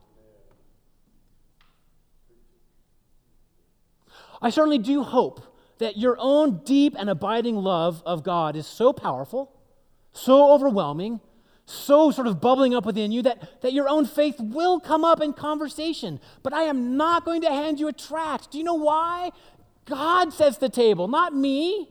I 4.40 4.50
certainly 4.50 4.78
do 4.78 5.04
hope 5.04 5.40
that 5.78 5.96
your 5.96 6.16
own 6.18 6.62
deep 6.64 6.96
and 6.98 7.08
abiding 7.08 7.54
love 7.54 8.02
of 8.04 8.24
God 8.24 8.56
is 8.56 8.66
so 8.66 8.92
powerful 8.92 9.52
so 10.12 10.52
overwhelming, 10.52 11.20
so 11.64 12.10
sort 12.10 12.26
of 12.26 12.40
bubbling 12.40 12.74
up 12.74 12.84
within 12.84 13.12
you 13.12 13.22
that, 13.22 13.62
that 13.62 13.72
your 13.72 13.88
own 13.88 14.04
faith 14.04 14.36
will 14.38 14.78
come 14.78 15.04
up 15.04 15.20
in 15.20 15.32
conversation. 15.32 16.20
But 16.42 16.52
I 16.52 16.62
am 16.64 16.96
not 16.96 17.24
going 17.24 17.40
to 17.42 17.48
hand 17.48 17.80
you 17.80 17.88
a 17.88 17.92
tract. 17.92 18.52
Do 18.52 18.58
you 18.58 18.64
know 18.64 18.74
why? 18.74 19.30
God 19.86 20.32
sets 20.32 20.58
the 20.58 20.68
table, 20.68 21.08
not 21.08 21.34
me. 21.34 21.88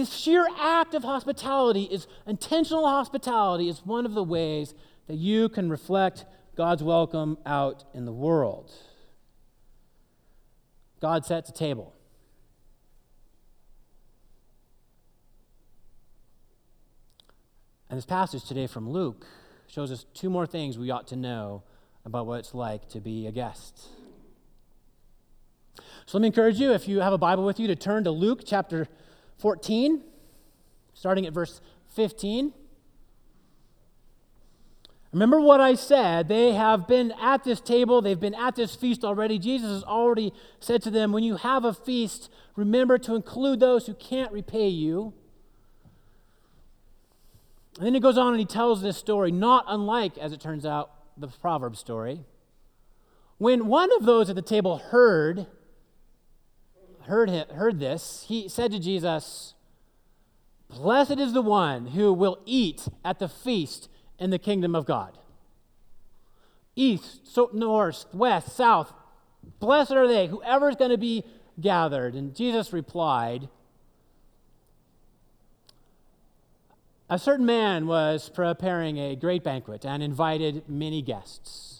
This 0.00 0.14
sheer 0.14 0.48
act 0.58 0.94
of 0.94 1.02
hospitality 1.02 1.82
is 1.82 2.06
intentional 2.26 2.88
hospitality 2.88 3.68
is 3.68 3.84
one 3.84 4.06
of 4.06 4.14
the 4.14 4.24
ways 4.24 4.74
that 5.08 5.16
you 5.16 5.50
can 5.50 5.68
reflect 5.68 6.24
God's 6.56 6.82
welcome 6.82 7.36
out 7.44 7.84
in 7.92 8.06
the 8.06 8.12
world. 8.12 8.72
God 11.02 11.26
sets 11.26 11.50
a 11.50 11.52
table. 11.52 11.94
And 17.90 17.98
this 17.98 18.06
passage 18.06 18.46
today 18.46 18.66
from 18.66 18.88
Luke 18.88 19.26
shows 19.66 19.92
us 19.92 20.06
two 20.14 20.30
more 20.30 20.46
things 20.46 20.78
we 20.78 20.90
ought 20.90 21.08
to 21.08 21.16
know 21.16 21.62
about 22.06 22.26
what 22.26 22.38
it's 22.38 22.54
like 22.54 22.88
to 22.88 23.00
be 23.00 23.26
a 23.26 23.32
guest. 23.32 23.88
So 26.06 26.16
let 26.16 26.22
me 26.22 26.28
encourage 26.28 26.58
you, 26.58 26.72
if 26.72 26.88
you 26.88 27.00
have 27.00 27.12
a 27.12 27.18
Bible 27.18 27.44
with 27.44 27.60
you, 27.60 27.66
to 27.66 27.76
turn 27.76 28.04
to 28.04 28.10
Luke 28.10 28.44
chapter 28.46 28.88
14, 29.40 30.02
starting 30.94 31.26
at 31.26 31.32
verse 31.32 31.60
15. 31.94 32.52
Remember 35.12 35.40
what 35.40 35.60
I 35.60 35.74
said. 35.74 36.28
They 36.28 36.52
have 36.52 36.86
been 36.86 37.12
at 37.20 37.42
this 37.42 37.60
table, 37.60 38.00
they've 38.00 38.20
been 38.20 38.34
at 38.34 38.54
this 38.54 38.76
feast 38.76 39.04
already. 39.04 39.38
Jesus 39.38 39.70
has 39.70 39.82
already 39.82 40.32
said 40.60 40.82
to 40.82 40.90
them, 40.90 41.10
When 41.10 41.24
you 41.24 41.36
have 41.36 41.64
a 41.64 41.74
feast, 41.74 42.30
remember 42.54 42.96
to 42.98 43.16
include 43.16 43.58
those 43.58 43.86
who 43.86 43.94
can't 43.94 44.30
repay 44.30 44.68
you 44.68 45.14
and 47.80 47.86
then 47.86 47.94
he 47.94 48.00
goes 48.00 48.18
on 48.18 48.32
and 48.32 48.38
he 48.38 48.44
tells 48.44 48.82
this 48.82 48.98
story, 48.98 49.32
not 49.32 49.64
unlike, 49.66 50.18
as 50.18 50.32
it 50.32 50.40
turns 50.40 50.66
out, 50.66 50.90
the 51.16 51.28
Proverbs 51.28 51.78
story. 51.78 52.20
When 53.38 53.68
one 53.68 53.90
of 53.96 54.04
those 54.04 54.28
at 54.28 54.36
the 54.36 54.42
table 54.42 54.76
heard, 54.76 55.46
heard, 57.02 57.30
heard 57.30 57.80
this, 57.80 58.24
he 58.28 58.48
said 58.48 58.72
to 58.72 58.78
Jesus, 58.78 59.54
Blessed 60.68 61.18
is 61.18 61.32
the 61.32 61.42
one 61.42 61.88
who 61.88 62.12
will 62.12 62.38
eat 62.46 62.86
at 63.04 63.18
the 63.18 63.28
feast 63.28 63.88
in 64.18 64.30
the 64.30 64.38
kingdom 64.38 64.74
of 64.74 64.86
God. 64.86 65.18
East, 66.76 67.26
so, 67.26 67.50
north, 67.52 68.06
west, 68.12 68.54
south, 68.54 68.92
blessed 69.58 69.92
are 69.92 70.06
they, 70.06 70.28
whoever 70.28 70.68
is 70.68 70.76
going 70.76 70.90
to 70.90 70.98
be 70.98 71.24
gathered. 71.60 72.14
And 72.14 72.34
Jesus 72.34 72.72
replied, 72.72 73.48
A 77.08 77.18
certain 77.18 77.44
man 77.44 77.88
was 77.88 78.28
preparing 78.28 78.98
a 78.98 79.16
great 79.16 79.42
banquet 79.42 79.84
and 79.84 80.00
invited 80.00 80.68
many 80.68 81.02
guests. 81.02 81.79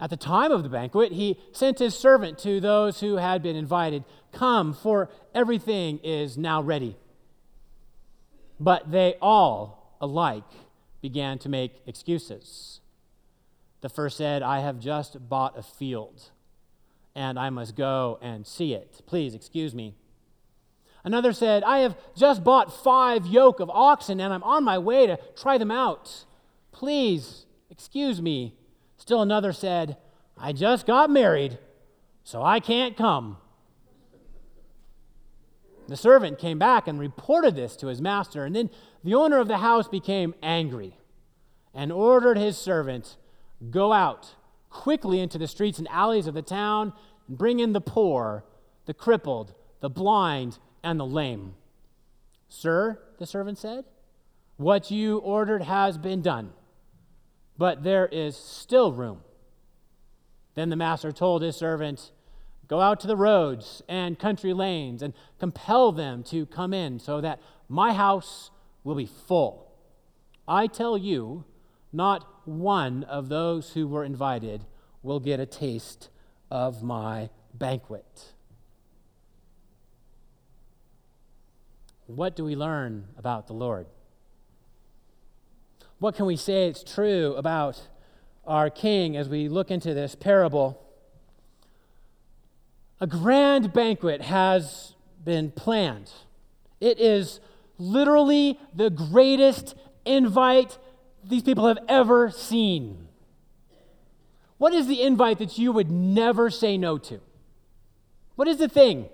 At 0.00 0.10
the 0.10 0.16
time 0.16 0.50
of 0.50 0.62
the 0.62 0.70
banquet, 0.70 1.12
he 1.12 1.38
sent 1.52 1.78
his 1.78 1.94
servant 1.94 2.38
to 2.38 2.58
those 2.58 3.00
who 3.00 3.16
had 3.16 3.42
been 3.42 3.56
invited 3.56 4.04
Come, 4.32 4.72
for 4.72 5.10
everything 5.34 5.98
is 6.04 6.38
now 6.38 6.62
ready. 6.62 6.96
But 8.58 8.90
they 8.90 9.16
all 9.20 9.96
alike 10.00 10.44
began 11.02 11.38
to 11.40 11.48
make 11.48 11.82
excuses. 11.86 12.80
The 13.80 13.88
first 13.88 14.16
said, 14.16 14.42
I 14.42 14.60
have 14.60 14.78
just 14.78 15.28
bought 15.28 15.58
a 15.58 15.62
field, 15.62 16.30
and 17.14 17.38
I 17.38 17.50
must 17.50 17.74
go 17.74 18.18
and 18.22 18.46
see 18.46 18.72
it. 18.72 19.02
Please 19.06 19.34
excuse 19.34 19.74
me. 19.74 19.96
Another 21.02 21.32
said, 21.32 21.64
I 21.64 21.78
have 21.78 21.96
just 22.14 22.44
bought 22.44 22.84
five 22.84 23.26
yoke 23.26 23.58
of 23.60 23.70
oxen 23.70 24.20
and 24.20 24.34
I'm 24.34 24.42
on 24.42 24.64
my 24.64 24.78
way 24.78 25.06
to 25.06 25.18
try 25.34 25.56
them 25.56 25.70
out. 25.70 26.26
Please, 26.72 27.46
excuse 27.70 28.20
me. 28.20 28.54
Still 29.10 29.22
another 29.22 29.52
said, 29.52 29.96
I 30.38 30.52
just 30.52 30.86
got 30.86 31.10
married, 31.10 31.58
so 32.22 32.44
I 32.44 32.60
can't 32.60 32.96
come. 32.96 33.38
The 35.88 35.96
servant 35.96 36.38
came 36.38 36.60
back 36.60 36.86
and 36.86 36.96
reported 36.96 37.56
this 37.56 37.74
to 37.78 37.88
his 37.88 38.00
master, 38.00 38.44
and 38.44 38.54
then 38.54 38.70
the 39.02 39.16
owner 39.16 39.38
of 39.38 39.48
the 39.48 39.58
house 39.58 39.88
became 39.88 40.36
angry 40.44 40.96
and 41.74 41.90
ordered 41.90 42.38
his 42.38 42.56
servant, 42.56 43.16
Go 43.68 43.92
out 43.92 44.36
quickly 44.68 45.18
into 45.18 45.38
the 45.38 45.48
streets 45.48 45.80
and 45.80 45.88
alleys 45.88 46.28
of 46.28 46.34
the 46.34 46.40
town 46.40 46.92
and 47.26 47.36
bring 47.36 47.58
in 47.58 47.72
the 47.72 47.80
poor, 47.80 48.44
the 48.86 48.94
crippled, 48.94 49.54
the 49.80 49.90
blind, 49.90 50.60
and 50.84 51.00
the 51.00 51.04
lame. 51.04 51.56
Sir, 52.48 53.00
the 53.18 53.26
servant 53.26 53.58
said, 53.58 53.86
what 54.56 54.92
you 54.92 55.18
ordered 55.18 55.62
has 55.62 55.98
been 55.98 56.22
done, 56.22 56.52
but 57.60 57.82
there 57.82 58.06
is 58.06 58.38
still 58.38 58.90
room. 58.90 59.20
Then 60.54 60.70
the 60.70 60.76
master 60.76 61.12
told 61.12 61.42
his 61.42 61.56
servant, 61.56 62.10
Go 62.68 62.80
out 62.80 63.00
to 63.00 63.06
the 63.06 63.18
roads 63.18 63.82
and 63.86 64.18
country 64.18 64.54
lanes 64.54 65.02
and 65.02 65.12
compel 65.38 65.92
them 65.92 66.22
to 66.22 66.46
come 66.46 66.72
in 66.72 66.98
so 66.98 67.20
that 67.20 67.38
my 67.68 67.92
house 67.92 68.50
will 68.82 68.94
be 68.94 69.04
full. 69.04 69.70
I 70.48 70.68
tell 70.68 70.96
you, 70.96 71.44
not 71.92 72.26
one 72.46 73.04
of 73.04 73.28
those 73.28 73.74
who 73.74 73.86
were 73.86 74.04
invited 74.04 74.64
will 75.02 75.20
get 75.20 75.38
a 75.38 75.44
taste 75.44 76.08
of 76.50 76.82
my 76.82 77.28
banquet. 77.52 78.32
What 82.06 82.34
do 82.34 82.42
we 82.42 82.56
learn 82.56 83.08
about 83.18 83.48
the 83.48 83.52
Lord? 83.52 83.86
What 86.00 86.16
can 86.16 86.24
we 86.24 86.36
say 86.36 86.66
it's 86.66 86.82
true 86.82 87.34
about 87.34 87.80
our 88.46 88.70
King 88.70 89.18
as 89.18 89.28
we 89.28 89.48
look 89.48 89.70
into 89.70 89.92
this 89.92 90.14
parable? 90.14 90.82
A 93.00 93.06
grand 93.06 93.74
banquet 93.74 94.22
has 94.22 94.94
been 95.22 95.50
planned. 95.50 96.10
It 96.80 96.98
is 96.98 97.38
literally 97.78 98.58
the 98.74 98.88
greatest 98.88 99.74
invite 100.06 100.78
these 101.22 101.42
people 101.42 101.68
have 101.68 101.78
ever 101.86 102.30
seen. 102.30 103.08
What 104.56 104.72
is 104.72 104.86
the 104.86 105.02
invite 105.02 105.38
that 105.38 105.58
you 105.58 105.70
would 105.70 105.90
never 105.90 106.48
say 106.48 106.78
no 106.78 106.96
to? 106.96 107.20
What 108.36 108.48
is 108.48 108.56
the 108.56 108.70
thing? 108.70 109.06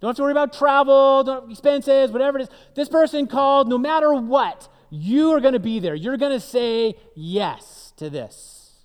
Don't 0.00 0.10
have 0.10 0.16
to 0.16 0.22
worry 0.22 0.32
about 0.32 0.52
travel, 0.52 1.24
don't 1.24 1.50
expenses, 1.50 2.10
whatever 2.10 2.38
it 2.38 2.42
is. 2.42 2.48
This 2.74 2.90
person 2.90 3.26
called, 3.26 3.68
no 3.68 3.78
matter 3.78 4.12
what, 4.12 4.68
you 4.90 5.30
are 5.32 5.40
going 5.40 5.54
to 5.54 5.60
be 5.60 5.78
there. 5.78 5.94
You're 5.94 6.16
going 6.16 6.32
to 6.32 6.40
say 6.40 6.94
yes 7.14 7.92
to 7.96 8.10
this. 8.10 8.84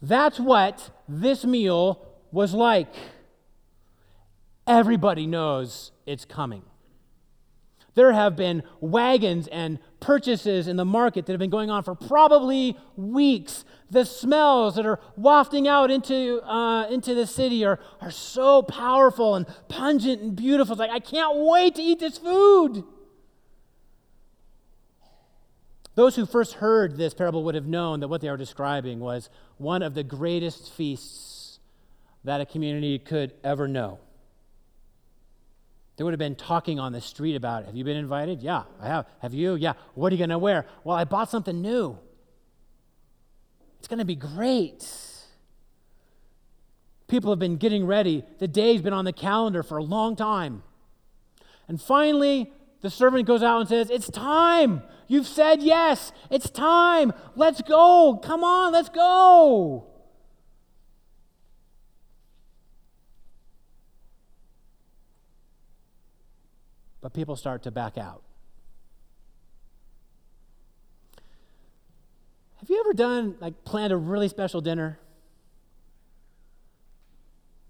That's 0.00 0.38
what 0.38 0.90
this 1.08 1.44
meal 1.44 2.06
was 2.30 2.54
like. 2.54 2.94
Everybody 4.66 5.26
knows 5.26 5.92
it's 6.06 6.24
coming. 6.24 6.62
There 7.94 8.12
have 8.12 8.36
been 8.36 8.62
wagons 8.80 9.48
and 9.48 9.78
purchases 10.00 10.68
in 10.68 10.76
the 10.76 10.84
market 10.84 11.24
that 11.26 11.32
have 11.32 11.40
been 11.40 11.50
going 11.50 11.70
on 11.70 11.82
for 11.82 11.94
probably 11.94 12.76
weeks. 12.94 13.64
The 13.90 14.04
smells 14.04 14.74
that 14.74 14.84
are 14.84 15.00
wafting 15.16 15.66
out 15.66 15.90
into, 15.90 16.42
uh, 16.42 16.88
into 16.88 17.14
the 17.14 17.26
city 17.26 17.64
are, 17.64 17.80
are 18.02 18.10
so 18.10 18.60
powerful 18.62 19.34
and 19.34 19.46
pungent 19.68 20.20
and 20.20 20.36
beautiful. 20.36 20.74
It's 20.74 20.78
like, 20.78 20.90
I 20.90 21.00
can't 21.00 21.38
wait 21.38 21.76
to 21.76 21.82
eat 21.82 21.98
this 21.98 22.18
food. 22.18 22.84
Those 25.96 26.14
who 26.14 26.26
first 26.26 26.54
heard 26.54 26.98
this 26.98 27.14
parable 27.14 27.42
would 27.44 27.54
have 27.54 27.66
known 27.66 28.00
that 28.00 28.08
what 28.08 28.20
they 28.20 28.28
are 28.28 28.36
describing 28.36 29.00
was 29.00 29.30
one 29.56 29.82
of 29.82 29.94
the 29.94 30.04
greatest 30.04 30.70
feasts 30.72 31.58
that 32.22 32.40
a 32.40 32.46
community 32.46 32.98
could 32.98 33.32
ever 33.42 33.66
know. 33.66 33.98
They 35.96 36.04
would 36.04 36.12
have 36.12 36.18
been 36.18 36.36
talking 36.36 36.78
on 36.78 36.92
the 36.92 37.00
street 37.00 37.34
about 37.34 37.62
it. 37.62 37.66
Have 37.66 37.76
you 37.76 37.82
been 37.82 37.96
invited? 37.96 38.42
Yeah, 38.42 38.64
I 38.78 38.88
have. 38.88 39.06
Have 39.22 39.32
you? 39.32 39.54
Yeah. 39.54 39.72
What 39.94 40.12
are 40.12 40.14
you 40.14 40.18
going 40.18 40.28
to 40.28 40.38
wear? 40.38 40.66
Well, 40.84 40.94
I 40.94 41.04
bought 41.04 41.30
something 41.30 41.62
new. 41.62 41.98
It's 43.78 43.88
going 43.88 43.98
to 43.98 44.04
be 44.04 44.16
great. 44.16 44.86
People 47.08 47.30
have 47.30 47.38
been 47.38 47.56
getting 47.56 47.86
ready. 47.86 48.22
The 48.38 48.48
day's 48.48 48.82
been 48.82 48.92
on 48.92 49.06
the 49.06 49.14
calendar 49.14 49.62
for 49.62 49.78
a 49.78 49.82
long 49.82 50.14
time. 50.14 50.62
And 51.68 51.80
finally, 51.80 52.52
the 52.82 52.90
servant 52.90 53.26
goes 53.26 53.42
out 53.42 53.60
and 53.60 53.68
says, 53.68 53.90
It's 53.90 54.10
time. 54.10 54.82
You've 55.08 55.26
said 55.26 55.62
yes. 55.62 56.12
It's 56.30 56.50
time. 56.50 57.12
Let's 57.36 57.62
go. 57.62 58.20
Come 58.22 58.42
on, 58.42 58.72
let's 58.72 58.88
go. 58.88 59.86
but 67.06 67.12
people 67.12 67.36
start 67.36 67.62
to 67.62 67.70
back 67.70 67.96
out. 67.96 68.20
Have 72.56 72.68
you 72.68 72.80
ever 72.80 72.92
done, 72.94 73.36
like, 73.38 73.64
planned 73.64 73.92
a 73.92 73.96
really 73.96 74.26
special 74.26 74.60
dinner? 74.60 74.98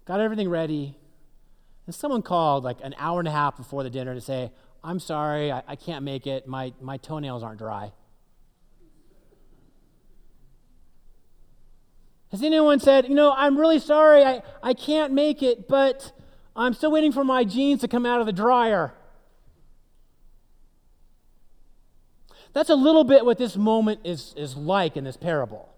Got 0.05 0.21
everything 0.21 0.49
ready, 0.49 0.97
and 1.85 1.93
someone 1.93 2.23
called 2.23 2.63
like 2.63 2.77
an 2.81 2.95
hour 2.97 3.19
and 3.19 3.27
a 3.27 3.31
half 3.31 3.57
before 3.57 3.83
the 3.83 3.91
dinner 3.91 4.15
to 4.15 4.21
say, 4.21 4.51
I'm 4.83 4.99
sorry, 4.99 5.51
I, 5.51 5.63
I 5.67 5.75
can't 5.75 6.03
make 6.03 6.27
it. 6.27 6.47
My, 6.47 6.73
my 6.81 6.97
toenails 6.97 7.43
aren't 7.43 7.59
dry. 7.59 7.91
Has 12.31 12.43
anyone 12.43 12.79
said, 12.79 13.07
you 13.07 13.15
know, 13.15 13.33
I'm 13.35 13.57
really 13.57 13.79
sorry, 13.79 14.23
I, 14.23 14.41
I 14.61 14.73
can't 14.73 15.13
make 15.13 15.41
it, 15.41 15.67
but 15.67 16.11
I'm 16.55 16.73
still 16.73 16.91
waiting 16.91 17.11
for 17.11 17.23
my 17.23 17.43
jeans 17.43 17.81
to 17.81 17.87
come 17.87 18.05
out 18.05 18.19
of 18.19 18.25
the 18.25 18.33
dryer? 18.33 18.93
That's 22.53 22.69
a 22.69 22.75
little 22.75 23.03
bit 23.03 23.23
what 23.23 23.37
this 23.37 23.55
moment 23.55 24.01
is, 24.03 24.33
is 24.35 24.57
like 24.57 24.97
in 24.97 25.03
this 25.03 25.15
parable. 25.15 25.73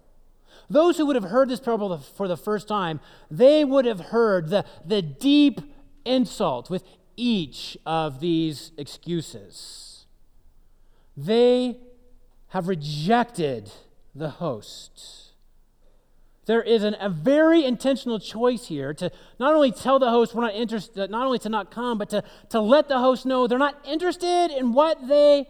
Those 0.70 0.98
who 0.98 1.06
would 1.08 1.16
have 1.16 1.26
heard 1.26 1.50
this 1.50 1.60
parable 1.60 1.98
for 1.98 2.28
the 2.28 2.38
first 2.38 2.68
time, 2.68 3.00
they 3.30 3.66
would 3.66 3.86
have 3.86 4.00
heard 4.00 4.50
the, 4.50 4.66
the 4.86 5.02
deep 5.02 5.62
insult 6.06 6.70
with 6.70 6.84
each 7.20 7.78
of 7.86 8.22
these 8.22 8.72
excuses. 8.78 10.06
They 11.18 11.78
have 12.48 12.68
rejected 12.68 13.72
the 14.16 14.30
host. 14.30 15.34
There 16.46 16.64
is 16.64 16.84
an, 16.84 16.96
a 17.00 17.10
very 17.10 17.64
intentional 17.64 18.20
choice 18.20 18.68
here 18.68 18.94
to 18.96 19.12
not 19.40 19.54
only 19.54 19.72
tell 19.72 20.00
the 20.00 20.10
host 20.10 20.34
we're 20.34 20.42
not 20.42 20.56
interested, 20.56 21.00
uh, 21.00 21.06
not 21.06 21.28
only 21.28 21.38
to 21.40 21.50
not 21.50 21.70
come, 21.70 21.98
but 22.00 22.10
to, 22.10 22.24
to 22.50 22.60
let 22.60 22.88
the 22.88 22.98
host 22.98 23.26
know 23.26 23.46
they're 23.46 23.60
not 23.60 23.86
interested 23.86 24.50
in 24.50 24.74
what 24.74 25.08
they 25.08 25.48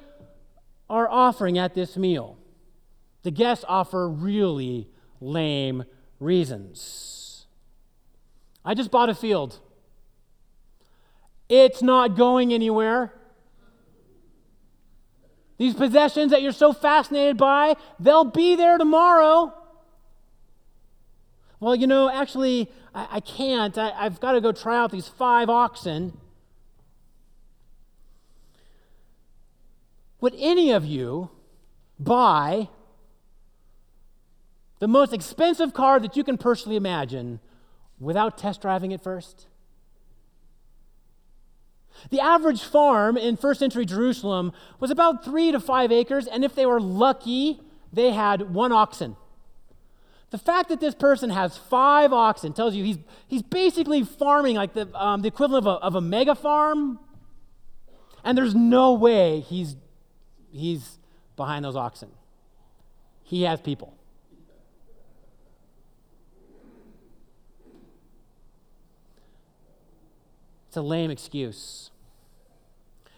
are 0.89 1.07
offering 1.07 1.57
at 1.57 1.73
this 1.73 1.95
meal. 1.95 2.37
The 3.21 3.31
guests 3.31 3.63
offer 3.67 4.09
really 4.09 4.89
lame 5.21 5.85
reasons. 6.19 7.45
I 8.65 8.73
just 8.73 8.91
bought 8.91 9.09
a 9.09 9.15
field. 9.15 9.59
It's 11.49 11.81
not 11.81 12.15
going 12.15 12.53
anywhere. 12.53 13.11
These 15.57 15.73
possessions 15.73 16.31
that 16.31 16.41
you're 16.41 16.53
so 16.53 16.71
fascinated 16.71 17.35
by, 17.35 17.75
they'll 17.99 18.23
be 18.23 18.55
there 18.55 18.77
tomorrow. 18.77 19.53
Well, 21.59 21.75
you 21.75 21.85
know, 21.87 22.09
actually, 22.09 22.71
I, 22.95 23.07
I 23.13 23.19
can't. 23.19 23.77
I, 23.77 23.91
I've 23.91 24.21
got 24.21 24.31
to 24.33 24.41
go 24.41 24.53
try 24.53 24.77
out 24.77 24.91
these 24.91 25.09
five 25.09 25.49
oxen. 25.49 26.17
Would 30.21 30.35
any 30.37 30.71
of 30.71 30.85
you 30.85 31.29
buy 31.99 32.69
the 34.79 34.87
most 34.87 35.11
expensive 35.11 35.73
car 35.73 35.99
that 35.99 36.15
you 36.15 36.23
can 36.23 36.37
personally 36.37 36.77
imagine 36.77 37.41
without 37.99 38.37
test 38.37 38.61
driving 38.61 38.91
it 38.91 39.01
first? 39.01 39.48
The 42.09 42.19
average 42.19 42.61
farm 42.61 43.17
in 43.17 43.37
first 43.37 43.59
century 43.59 43.85
Jerusalem 43.85 44.53
was 44.79 44.91
about 44.91 45.23
three 45.23 45.51
to 45.51 45.59
five 45.59 45.91
acres, 45.91 46.27
and 46.27 46.43
if 46.43 46.55
they 46.55 46.65
were 46.65 46.81
lucky, 46.81 47.59
they 47.91 48.11
had 48.11 48.53
one 48.53 48.71
oxen. 48.71 49.15
The 50.31 50.37
fact 50.37 50.69
that 50.69 50.79
this 50.79 50.93
person 50.93 51.31
has 51.31 51.57
five 51.57 52.13
oxen 52.13 52.53
tells 52.53 52.75
you 52.75 52.83
he's, 52.83 52.97
he's 53.27 53.41
basically 53.41 54.03
farming 54.03 54.55
like 54.55 54.73
the, 54.73 54.87
um, 54.93 55.21
the 55.21 55.27
equivalent 55.27 55.65
of 55.65 55.81
a, 55.81 55.83
of 55.83 55.95
a 55.95 56.01
mega 56.01 56.35
farm, 56.35 56.99
and 58.23 58.37
there's 58.37 58.53
no 58.53 58.93
way 58.93 59.39
he's 59.39 59.75
he's 60.51 60.97
behind 61.35 61.63
those 61.65 61.75
oxen. 61.75 62.09
He 63.23 63.43
has 63.43 63.61
people. 63.61 63.98
It's 70.69 70.77
a 70.77 70.81
lame 70.81 71.11
excuse. 71.11 71.91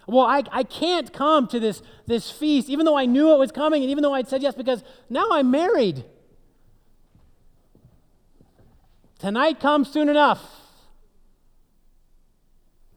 Well, 0.08 0.26
I, 0.26 0.42
I 0.52 0.64
can't 0.64 1.14
come 1.14 1.48
to 1.50 1.60
this, 1.60 1.84
this 2.08 2.32
feast, 2.32 2.68
even 2.68 2.86
though 2.86 2.98
I 2.98 3.06
knew 3.06 3.32
it 3.34 3.38
was 3.38 3.52
coming 3.52 3.84
and 3.84 3.92
even 3.92 4.02
though 4.02 4.14
I'd 4.14 4.28
said 4.28 4.42
yes, 4.42 4.56
because 4.56 4.84
now 5.08 5.28
I'm 5.32 5.52
married. 5.52 6.04
Tonight 9.20 9.60
comes 9.60 9.92
soon 9.92 10.10
enough. 10.10 10.44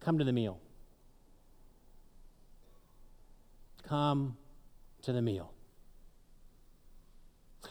Come 0.01 0.19
to 0.19 0.25
the 0.25 0.33
meal. 0.33 0.59
come 3.95 4.37
to 5.03 5.13
the 5.13 5.23
meal. 5.23 5.54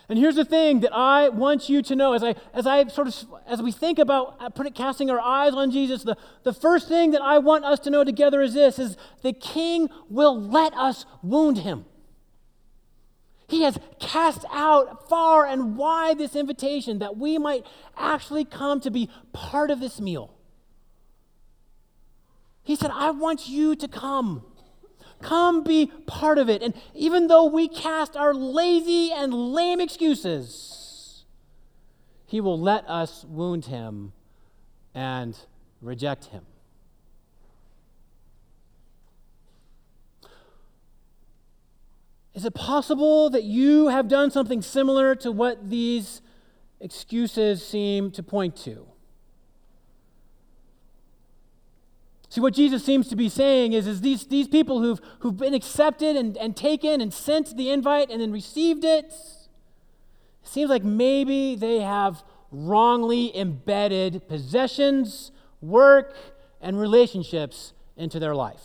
And 0.10 0.20
here's 0.20 0.36
the 0.36 0.46
thing 0.46 0.82
that 0.82 0.94
I 0.94 1.30
want 1.30 1.70
you 1.70 1.82
to 1.82 1.96
know 1.96 2.14
as 2.14 2.24
I, 2.24 2.36
as 2.54 2.68
I 2.68 2.88
sort 2.88 3.08
of, 3.08 3.16
as 3.48 3.62
we 3.62 3.72
think 3.72 4.00
about 4.00 4.36
uh, 4.40 4.50
casting 4.72 5.10
our 5.10 5.20
eyes 5.20 5.54
on 5.54 5.72
Jesus, 5.72 6.04
the, 6.04 6.18
the 6.44 6.54
first 6.54 6.90
thing 6.90 7.12
that 7.12 7.22
I 7.22 7.38
want 7.38 7.64
us 7.64 7.80
to 7.82 7.90
know 7.90 8.04
together 8.04 8.42
is 8.42 8.54
this, 8.54 8.80
is 8.80 8.98
the 9.22 9.32
king 9.32 9.90
will 10.10 10.40
let 10.40 10.74
us 10.74 11.06
wound 11.22 11.60
him. 11.60 11.86
He 13.48 13.64
has 13.64 13.78
cast 14.00 14.46
out 14.52 15.08
far 15.08 15.46
and 15.46 15.78
wide 15.78 16.18
this 16.18 16.36
invitation 16.36 17.00
that 17.00 17.18
we 17.18 17.38
might 17.38 17.66
actually 17.98 18.46
come 18.46 18.82
to 18.82 18.92
be 18.92 19.10
part 19.32 19.72
of 19.72 19.80
this 19.80 20.02
meal. 20.02 20.34
He 22.64 22.76
said, 22.76 22.92
I 22.92 23.12
want 23.12 23.48
you 23.48 23.76
to 23.76 23.88
come. 23.88 24.46
Come 25.24 25.64
be 25.64 25.88
part 26.06 26.38
of 26.38 26.50
it. 26.50 26.62
And 26.62 26.74
even 26.94 27.28
though 27.28 27.46
we 27.46 27.68
cast 27.68 28.18
our 28.18 28.34
lazy 28.34 29.12
and 29.12 29.34
lame 29.34 29.80
excuses, 29.80 31.24
He 32.26 32.42
will 32.42 32.60
let 32.60 32.88
us 32.90 33.24
wound 33.24 33.66
Him 33.66 34.12
and 34.94 35.38
reject 35.82 36.26
Him. 36.26 36.46
Is 42.34 42.46
it 42.46 42.54
possible 42.54 43.30
that 43.30 43.44
you 43.44 43.88
have 43.88 44.08
done 44.08 44.30
something 44.30 44.62
similar 44.62 45.16
to 45.16 45.32
what 45.32 45.70
these 45.70 46.22
excuses 46.82 47.66
seem 47.66 48.12
to 48.12 48.24
point 48.24 48.56
to? 48.58 48.93
See, 52.34 52.42
what 52.42 52.56
Jesus 52.56 52.84
seems 52.84 53.10
to 53.10 53.16
be 53.16 53.30
saying 53.30 53.74
is, 53.74 53.86
is 53.86 54.02
these, 54.02 54.26
these 54.26 54.48
people 54.48 54.82
who've, 54.82 55.00
who've 55.20 55.38
been 55.38 55.54
accepted 55.54 56.16
and, 56.16 56.36
and 56.38 56.58
taken 56.58 57.00
and 57.00 57.14
sent 57.14 57.56
the 57.56 57.70
invite 57.70 58.10
and 58.10 58.20
then 58.20 58.32
received 58.32 58.84
it, 58.84 59.06
it 59.06 59.14
seems 60.42 60.68
like 60.68 60.84
maybe 60.84 61.56
they 61.56 61.82
have 61.82 62.24
wrongly 62.50 63.38
embedded 63.38 64.28
possessions, 64.28 65.32
work, 65.62 66.16
and 66.60 66.80
relationships 66.80 67.74
into 67.98 68.18
their 68.18 68.34
life. 68.34 68.64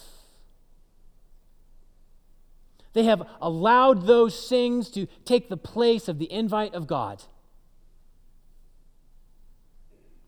They 2.94 3.04
have 3.04 3.22
allowed 3.42 4.07
those 4.07 4.48
things 4.48 4.88
to 4.92 5.07
take 5.26 5.50
the 5.50 5.59
place 5.59 6.09
of 6.09 6.18
the 6.18 6.33
invite 6.33 6.72
of 6.72 6.87
God. 6.87 7.22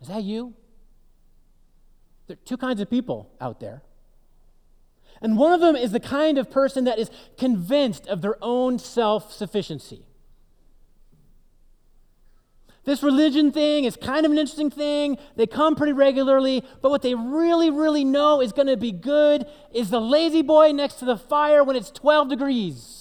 Is 0.03 0.09
that 0.09 0.25
you? 0.25 0.53
There 2.31 2.37
are 2.37 2.47
two 2.47 2.57
kinds 2.57 2.81
of 2.81 2.89
people 2.89 3.29
out 3.41 3.59
there. 3.59 3.83
And 5.21 5.37
one 5.37 5.53
of 5.53 5.61
them 5.61 5.75
is 5.75 5.91
the 5.91 5.99
kind 5.99 6.39
of 6.39 6.49
person 6.49 6.85
that 6.85 6.97
is 6.97 7.11
convinced 7.37 8.07
of 8.07 8.23
their 8.23 8.37
own 8.41 8.79
self 8.79 9.33
sufficiency. 9.33 10.07
This 12.85 13.03
religion 13.03 13.51
thing 13.51 13.83
is 13.83 13.97
kind 13.97 14.25
of 14.25 14.31
an 14.31 14.39
interesting 14.39 14.71
thing. 14.71 15.19
They 15.35 15.49
come 15.49 15.75
pretty 15.75 15.93
regularly, 15.93 16.63
but 16.81 16.91
what 16.91 17.03
they 17.03 17.17
really, 17.17 17.69
really 17.69 18.05
know 18.05 18.41
is 18.41 18.53
going 18.53 18.69
to 18.69 18.77
be 18.77 18.93
good 18.93 19.45
is 19.75 19.91
the 19.91 20.01
La-Z-Boy 20.01 20.71
next 20.71 21.01
to 21.01 21.07
the 21.07 21.17
fire 21.17 21.65
when 21.65 21.75
it's 21.75 21.91
12 21.91 22.29
degrees. 22.29 23.00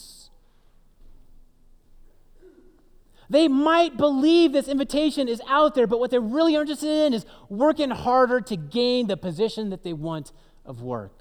They 3.29 3.47
might 3.47 3.95
believe 3.95 4.53
this 4.53 4.67
invitation 4.67 5.27
is 5.27 5.41
out 5.47 5.75
there, 5.75 5.85
but 5.85 5.99
what 5.99 6.09
they're 6.09 6.19
really 6.19 6.55
interested 6.55 7.05
in 7.05 7.13
is 7.13 7.25
working 7.47 7.91
harder 7.91 8.41
to 8.41 8.55
gain 8.55 9.07
the 9.07 9.17
position 9.17 9.69
that 9.69 9.83
they 9.83 9.93
want 9.93 10.31
of 10.65 10.81
work. 10.81 11.13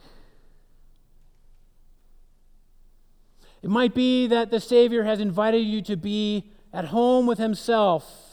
It 3.62 3.68
might 3.68 3.94
be 3.94 4.26
that 4.28 4.50
the 4.50 4.60
Savior 4.60 5.04
has 5.04 5.20
invited 5.20 5.58
you 5.58 5.82
to 5.82 5.96
be 5.96 6.50
at 6.72 6.86
home 6.86 7.26
with 7.26 7.38
Himself 7.38 8.28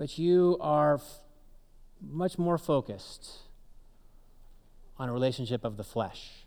but 0.00 0.16
you 0.16 0.56
are 0.62 0.94
f- 0.94 1.20
much 2.00 2.38
more 2.38 2.56
focused 2.56 3.40
on 4.98 5.10
a 5.10 5.12
relationship 5.12 5.62
of 5.62 5.76
the 5.76 5.84
flesh. 5.84 6.46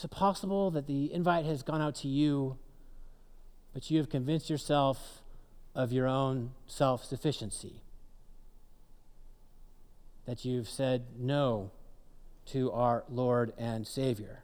Is 0.00 0.04
it 0.04 0.12
possible 0.12 0.70
that 0.70 0.86
the 0.86 1.12
invite 1.12 1.44
has 1.44 1.62
gone 1.62 1.82
out 1.82 1.94
to 1.96 2.08
you, 2.08 2.56
but 3.74 3.90
you 3.90 3.98
have 3.98 4.08
convinced 4.08 4.48
yourself 4.48 5.20
of 5.74 5.92
your 5.92 6.06
own 6.06 6.52
self 6.66 7.04
sufficiency? 7.04 7.82
That 10.24 10.42
you've 10.42 10.70
said 10.70 11.04
no 11.18 11.70
to 12.46 12.72
our 12.72 13.04
Lord 13.10 13.52
and 13.58 13.86
Savior? 13.86 14.40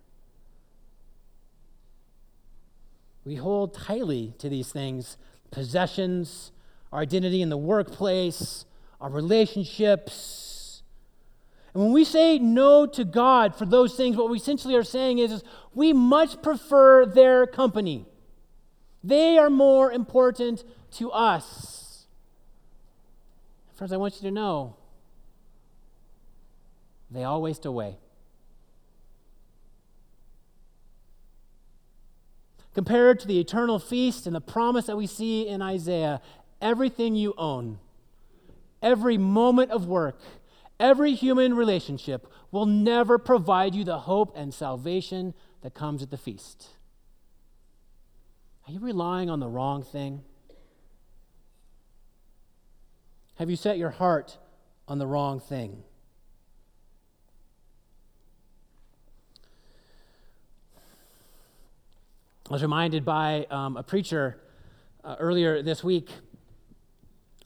We 3.25 3.37
hold 3.37 3.73
tightly 3.73 4.35
to 4.37 4.51
these 4.51 4.71
things 4.71 5.17
possessions, 5.51 6.53
our 6.93 7.01
identity 7.01 7.41
in 7.41 7.49
the 7.49 7.57
workplace, 7.57 8.67
our 9.01 9.09
relationships. 9.09 10.46
And 11.77 11.85
when 11.85 11.93
we 11.93 12.05
say 12.05 12.39
no 12.39 12.87
to 12.87 13.05
God 13.05 13.55
for 13.55 13.67
those 13.67 13.97
things, 13.97 14.17
what 14.17 14.31
we 14.31 14.39
essentially 14.39 14.75
are 14.77 14.83
saying 14.83 15.19
is, 15.19 15.31
is 15.31 15.45
we 15.75 15.93
much 15.93 16.41
prefer 16.41 17.05
their 17.05 17.47
company. 17.47 18.07
They 19.05 19.37
are 19.37 19.51
more 19.51 19.93
important 19.93 20.65
to 20.93 21.13
us. 21.13 22.07
Friends, 23.75 23.93
I 23.93 23.99
want 23.99 24.15
you 24.15 24.23
to 24.23 24.31
know 24.31 24.77
they 27.11 27.25
all 27.25 27.43
waste 27.43 27.67
away. 27.67 27.99
Compared 32.73 33.21
to 33.21 33.27
the 33.27 33.39
eternal 33.39 33.79
feast 33.79 34.27
and 34.27 34.35
the 34.35 34.41
promise 34.41 34.87
that 34.87 34.97
we 34.97 35.07
see 35.07 35.47
in 35.47 35.61
Isaiah, 35.61 36.23
everything 36.59 37.17
you 37.17 37.35
own, 37.37 37.81
every 38.81 39.19
moment 39.19 39.73
of 39.73 39.87
work, 39.87 40.19
every 40.79 41.15
human 41.15 41.55
relationship 41.55 42.27
will 42.51 42.67
never 42.67 43.19
provide 43.19 43.75
you 43.75 43.85
the 43.85 44.01
hope 44.01 44.33
and 44.37 44.53
salvation 44.53 45.35
that 45.63 45.75
comes 45.75 46.03
at 46.03 46.11
the 46.11 46.17
feast. 46.17 46.69
Are 48.67 48.73
you 48.73 48.81
relying 48.81 49.31
on 49.31 49.41
the 49.41 49.49
wrong 49.49 49.83
thing? 49.83 50.23
Have 53.37 53.51
you 53.51 53.57
set 53.57 53.79
your 53.79 53.91
heart 53.91 54.39
on 54.89 54.99
the 54.99 55.07
wrong 55.07 55.41
thing? 55.41 55.83
I 62.49 62.53
was 62.53 62.63
reminded 62.63 63.05
by 63.05 63.47
um, 63.51 63.77
a 63.77 63.83
preacher 63.83 64.39
uh, 65.03 65.17
earlier 65.19 65.63
this 65.63 65.83
week 65.83 66.11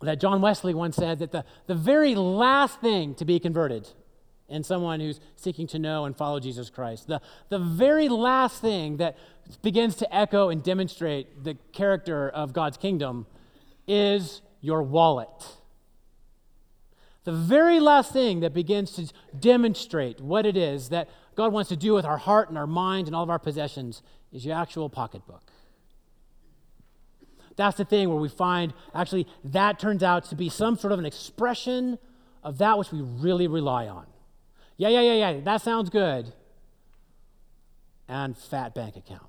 that 0.02 0.20
John 0.20 0.40
Wesley 0.40 0.74
once 0.74 0.96
said 0.96 1.18
that 1.18 1.32
the, 1.32 1.44
the 1.66 1.74
very 1.74 2.14
last 2.14 2.80
thing 2.80 3.14
to 3.16 3.24
be 3.24 3.38
converted 3.38 3.88
in 4.48 4.64
someone 4.64 4.98
who's 5.00 5.20
seeking 5.36 5.66
to 5.68 5.78
know 5.78 6.06
and 6.06 6.16
follow 6.16 6.40
Jesus 6.40 6.70
Christ, 6.70 7.06
the, 7.06 7.20
the 7.50 7.58
very 7.58 8.08
last 8.08 8.60
thing 8.60 8.96
that 8.96 9.16
begins 9.62 9.94
to 9.96 10.14
echo 10.14 10.48
and 10.48 10.62
demonstrate 10.62 11.44
the 11.44 11.54
character 11.72 12.28
of 12.28 12.52
God's 12.52 12.76
kingdom 12.76 13.26
is 13.86 14.42
your 14.60 14.82
wallet. 14.82 15.28
The 17.24 17.32
very 17.32 17.80
last 17.80 18.12
thing 18.12 18.40
that 18.40 18.54
begins 18.54 18.92
to 18.92 19.12
demonstrate 19.38 20.20
what 20.20 20.46
it 20.46 20.56
is 20.56 20.88
that 20.88 21.08
God 21.36 21.52
wants 21.52 21.68
to 21.68 21.76
do 21.76 21.92
with 21.92 22.04
our 22.04 22.16
heart 22.16 22.48
and 22.48 22.56
our 22.56 22.66
mind 22.66 23.06
and 23.06 23.14
all 23.14 23.22
of 23.22 23.30
our 23.30 23.38
possessions 23.38 24.02
is 24.32 24.44
your 24.46 24.56
actual 24.56 24.88
pocketbook. 24.88 25.42
That's 27.60 27.76
the 27.76 27.84
thing 27.84 28.08
where 28.08 28.16
we 28.16 28.30
find 28.30 28.72
actually 28.94 29.26
that 29.44 29.78
turns 29.78 30.02
out 30.02 30.24
to 30.30 30.34
be 30.34 30.48
some 30.48 30.78
sort 30.78 30.94
of 30.94 30.98
an 30.98 31.04
expression 31.04 31.98
of 32.42 32.56
that 32.56 32.78
which 32.78 32.90
we 32.90 33.02
really 33.02 33.48
rely 33.48 33.86
on. 33.86 34.06
Yeah, 34.78 34.88
yeah, 34.88 35.02
yeah, 35.02 35.30
yeah, 35.30 35.40
that 35.40 35.60
sounds 35.60 35.90
good. 35.90 36.32
And 38.08 38.34
fat 38.34 38.74
bank 38.74 38.96
account. 38.96 39.26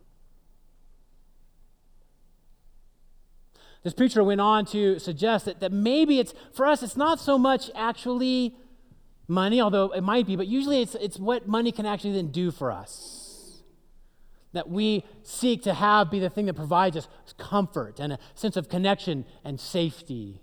This 3.83 3.93
preacher 3.93 4.23
went 4.23 4.39
on 4.39 4.63
to 4.67 4.97
suggest 4.97 5.43
that, 5.43 5.59
that 5.59 5.73
maybe 5.73 6.17
it's, 6.17 6.33
for 6.53 6.65
us, 6.65 6.83
it's 6.83 6.95
not 6.95 7.19
so 7.19 7.37
much 7.37 7.69
actually 7.75 8.55
money, 9.27 9.59
although 9.59 9.91
it 9.91 10.03
might 10.03 10.25
be, 10.25 10.37
but 10.37 10.47
usually 10.47 10.81
it's, 10.81 10.95
it's 10.95 11.19
what 11.19 11.49
money 11.49 11.73
can 11.73 11.85
actually 11.85 12.13
then 12.13 12.31
do 12.31 12.49
for 12.49 12.71
us 12.71 13.20
that 14.53 14.69
we 14.69 15.03
seek 15.23 15.63
to 15.63 15.73
have 15.73 16.11
be 16.11 16.19
the 16.19 16.29
thing 16.29 16.45
that 16.45 16.55
provides 16.55 16.97
us 16.97 17.07
comfort 17.37 17.99
and 17.99 18.13
a 18.13 18.19
sense 18.35 18.57
of 18.57 18.69
connection 18.69 19.25
and 19.43 19.59
safety. 19.59 20.41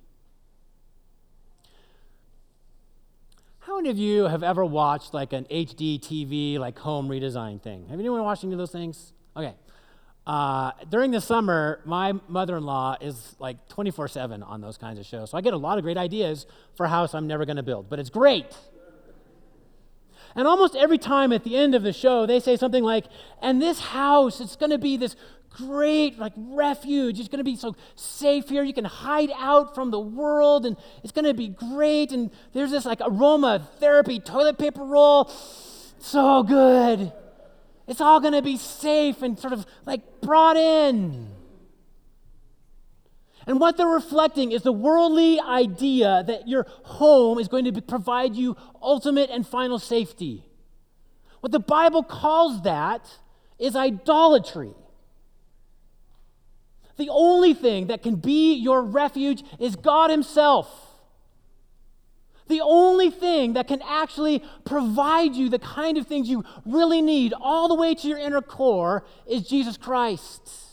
How 3.60 3.76
many 3.76 3.90
of 3.90 3.98
you 3.98 4.24
have 4.24 4.42
ever 4.42 4.64
watched 4.64 5.12
like 5.12 5.34
an 5.34 5.44
HGTV, 5.50 6.58
like 6.58 6.78
home 6.78 7.08
redesign 7.08 7.60
thing? 7.60 7.86
Have 7.88 8.00
anyone 8.00 8.22
watched 8.22 8.42
any 8.42 8.54
of 8.54 8.58
those 8.58 8.72
things? 8.72 9.12
Okay. 9.36 9.54
Uh, 10.26 10.72
during 10.90 11.10
the 11.10 11.20
summer, 11.20 11.80
my 11.84 12.12
mother 12.28 12.56
in 12.56 12.64
law 12.64 12.96
is 13.00 13.36
like 13.38 13.68
24 13.68 14.08
7 14.08 14.42
on 14.42 14.60
those 14.60 14.78
kinds 14.78 14.98
of 14.98 15.06
shows. 15.06 15.30
So 15.30 15.38
I 15.38 15.42
get 15.42 15.54
a 15.54 15.58
lot 15.58 15.78
of 15.78 15.84
great 15.84 15.96
ideas 15.96 16.46
for 16.76 16.86
a 16.86 16.88
house 16.88 17.14
I'm 17.14 17.26
never 17.26 17.44
going 17.44 17.56
to 17.56 17.62
build, 17.62 17.88
but 17.88 17.98
it's 17.98 18.10
great. 18.10 18.56
And 20.34 20.46
almost 20.46 20.76
every 20.76 20.98
time 20.98 21.32
at 21.32 21.44
the 21.44 21.56
end 21.56 21.74
of 21.74 21.82
the 21.82 21.92
show, 21.92 22.26
they 22.26 22.40
say 22.40 22.56
something 22.56 22.84
like, 22.84 23.06
and 23.42 23.60
this 23.60 23.80
house, 23.80 24.40
it's 24.40 24.56
going 24.56 24.70
to 24.70 24.78
be 24.78 24.96
this 24.96 25.16
great 25.50 26.18
like 26.18 26.32
refuge. 26.36 27.18
It's 27.18 27.28
going 27.28 27.38
to 27.38 27.44
be 27.44 27.56
so 27.56 27.74
safe 27.96 28.48
here. 28.48 28.62
You 28.62 28.74
can 28.74 28.84
hide 28.84 29.30
out 29.36 29.74
from 29.74 29.90
the 29.90 30.00
world 30.00 30.66
and 30.66 30.76
it's 31.02 31.12
going 31.12 31.24
to 31.24 31.34
be 31.34 31.48
great. 31.48 32.12
And 32.12 32.30
there's 32.52 32.70
this 32.70 32.84
like 32.84 33.00
aroma 33.00 33.68
therapy 33.78 34.20
toilet 34.20 34.58
paper 34.58 34.84
roll. 34.84 35.30
So 35.98 36.42
good. 36.42 37.12
It's 37.86 38.00
all 38.00 38.20
going 38.20 38.34
to 38.34 38.42
be 38.42 38.56
safe 38.56 39.22
and 39.22 39.38
sort 39.38 39.52
of 39.52 39.66
like 39.86 40.20
brought 40.20 40.56
in. 40.56 41.28
And 43.48 43.58
what 43.58 43.78
they're 43.78 43.88
reflecting 43.88 44.52
is 44.52 44.62
the 44.62 44.72
worldly 44.72 45.40
idea 45.40 46.22
that 46.26 46.46
your 46.46 46.66
home 46.82 47.38
is 47.38 47.48
going 47.48 47.64
to 47.64 47.80
provide 47.80 48.36
you 48.36 48.58
ultimate 48.82 49.30
and 49.30 49.46
final 49.46 49.78
safety. 49.78 50.44
What 51.40 51.50
the 51.50 51.58
Bible 51.58 52.02
calls 52.02 52.62
that 52.64 53.08
is 53.58 53.74
idolatry. 53.74 54.74
The 56.98 57.08
only 57.08 57.54
thing 57.54 57.86
that 57.86 58.02
can 58.02 58.16
be 58.16 58.52
your 58.52 58.82
refuge 58.82 59.42
is 59.58 59.76
God 59.76 60.10
Himself. 60.10 60.68
The 62.48 62.60
only 62.60 63.10
thing 63.10 63.54
that 63.54 63.66
can 63.66 63.80
actually 63.82 64.42
provide 64.66 65.34
you 65.34 65.48
the 65.48 65.58
kind 65.58 65.96
of 65.96 66.06
things 66.06 66.28
you 66.28 66.44
really 66.66 67.00
need, 67.00 67.32
all 67.40 67.68
the 67.68 67.74
way 67.74 67.94
to 67.94 68.08
your 68.08 68.18
inner 68.18 68.42
core, 68.42 69.06
is 69.26 69.48
Jesus 69.48 69.78
Christ. 69.78 70.67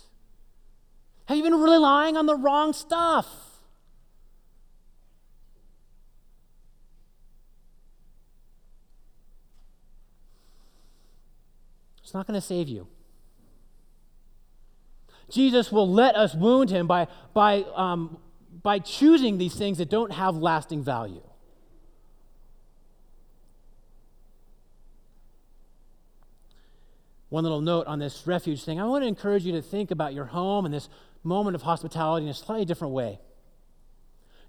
Have 1.26 1.38
you 1.38 1.44
been 1.44 1.60
relying 1.60 2.18
on 2.18 2.26
the 2.26 2.36
wrong 2.36 2.74
stuff? 2.74 3.28
It's 12.04 12.14
not 12.14 12.28
going 12.28 12.40
to 12.40 12.46
save 12.46 12.70
you. 12.70 12.88
Jesus 15.30 15.72
will 15.72 15.92
let 15.92 16.16
us 16.16 16.36
wound 16.36 16.70
him 16.70 16.86
by, 16.86 17.08
by, 17.34 17.66
um, 17.74 18.18
by 18.62 18.78
choosing 18.78 19.40
these 19.40 19.56
things 19.56 19.80
that 19.80 19.90
don't 19.90 20.12
have 20.12 20.36
lasting 20.36 20.84
value. 20.84 21.24
One 27.30 27.44
little 27.44 27.62
note 27.62 27.88
on 27.88 27.98
this 27.98 28.28
refuge 28.28 28.64
thing 28.64 28.80
I 28.80 28.86
want 28.86 29.04
to 29.04 29.08
encourage 29.08 29.44
you 29.44 29.54
to 29.54 29.62
think 29.62 29.90
about 29.90 30.14
your 30.14 30.26
home 30.26 30.66
and 30.66 30.74
this 30.74 30.90
moment 31.26 31.56
of 31.56 31.64
hospitality 31.64 32.26
in 32.26 32.30
a 32.30 32.34
slightly 32.34 32.66
different 32.66 32.94
way. 32.94 33.20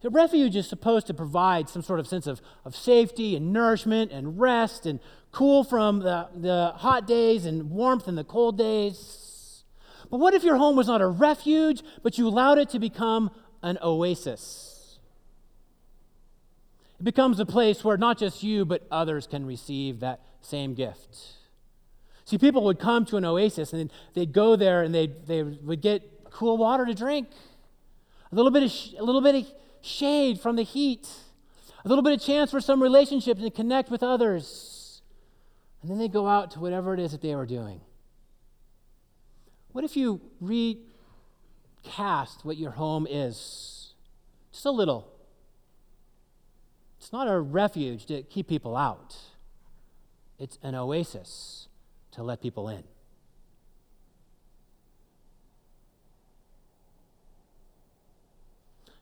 The 0.03 0.11
refuge 0.11 0.55
is 0.57 0.69
supposed 0.69 1.07
to 1.07 1.15
provide 1.15 1.69
some 1.69 1.83
sort 1.83 2.01
of 2.01 2.07
sense 2.07 2.27
of, 2.27 2.41
of 2.65 2.77
safety 2.77 3.35
and 3.35 3.53
nourishment 3.53 4.13
and 4.13 4.39
rest 4.39 4.87
and 4.87 5.01
cool 5.33 5.65
from 5.65 6.01
the, 6.01 6.29
the 6.35 6.73
hot 6.77 7.07
days 7.07 7.47
and 7.47 7.71
warmth 7.71 8.07
in 8.07 8.15
the 8.15 8.25
cold 8.25 8.59
days. 8.59 9.65
But 10.11 10.19
what 10.19 10.35
if 10.35 10.45
your 10.45 10.57
home 10.57 10.77
was 10.77 10.87
not 10.87 11.01
a 11.01 11.07
refuge, 11.07 11.83
but 12.03 12.19
you 12.19 12.29
allowed 12.29 12.59
it 12.59 12.69
to 12.71 12.79
become 12.79 13.31
an 13.63 13.79
oasis? 13.83 14.99
It 17.01 17.05
becomes 17.05 17.41
a 17.41 17.47
place 17.47 17.83
where 17.83 17.97
not 17.97 18.19
just 18.19 18.43
you, 18.43 18.65
but 18.65 18.87
others 18.91 19.27
can 19.27 19.45
receive 19.45 20.01
that 20.01 20.21
same 20.41 20.75
gift. 20.75 21.17
See, 22.25 22.39
people 22.39 22.65
would 22.65 22.79
come 22.79 23.05
to 23.07 23.17
an 23.17 23.25
oasis 23.25 23.73
and 23.73 23.91
they'd 24.15 24.33
go 24.33 24.57
there 24.57 24.83
and 24.83 24.95
they 24.95 25.07
they 25.07 25.43
would 25.43 25.81
get 25.81 26.03
cool 26.37 26.59
water 26.59 26.85
to 26.85 26.95
drink, 26.95 27.29
a 28.31 28.35
little 28.35 28.51
bit 28.51 28.63
of, 28.63 28.71
sh- 28.71 28.93
a 28.99 29.03
little 29.03 29.23
bit 29.23 29.35
of 29.35 29.47
shade 29.81 30.39
from 30.39 30.57
the 30.57 30.63
heat, 30.63 31.09
a 31.83 31.89
little 31.89 32.05
bit 32.05 32.13
of 32.13 32.21
chance 32.21 32.51
for 32.51 32.61
some 32.61 32.83
relationships 32.83 33.41
and 33.41 33.55
connect 33.55 33.91
with 33.91 34.03
others. 34.03 35.01
And 35.81 35.91
then 35.91 35.99
they 35.99 36.09
go 36.09 36.29
out 36.29 36.51
to 36.53 36.61
whatever 36.61 36.93
it 36.93 37.01
is 37.01 37.13
that 37.13 37.23
they 37.23 37.35
were 37.35 37.47
doing. 37.47 37.81
What 39.73 39.85
if 39.85 39.97
you 39.97 40.21
recast 40.41 40.85
what 42.45 42.59
your 42.59 42.73
home 42.73 43.07
is? 43.09 43.95
Just 44.53 44.67
a 44.67 44.71
little. 44.71 45.11
It's 46.99 47.13
not 47.13 47.29
a 47.29 47.41
refuge 47.41 48.05
to 48.07 48.23
keep 48.25 48.47
people 48.47 48.77
out, 48.77 49.17
it's 50.39 50.59
an 50.63 50.75
oasis 50.75 51.69
to 52.11 52.23
let 52.23 52.43
people 52.43 52.69
in. 52.69 52.85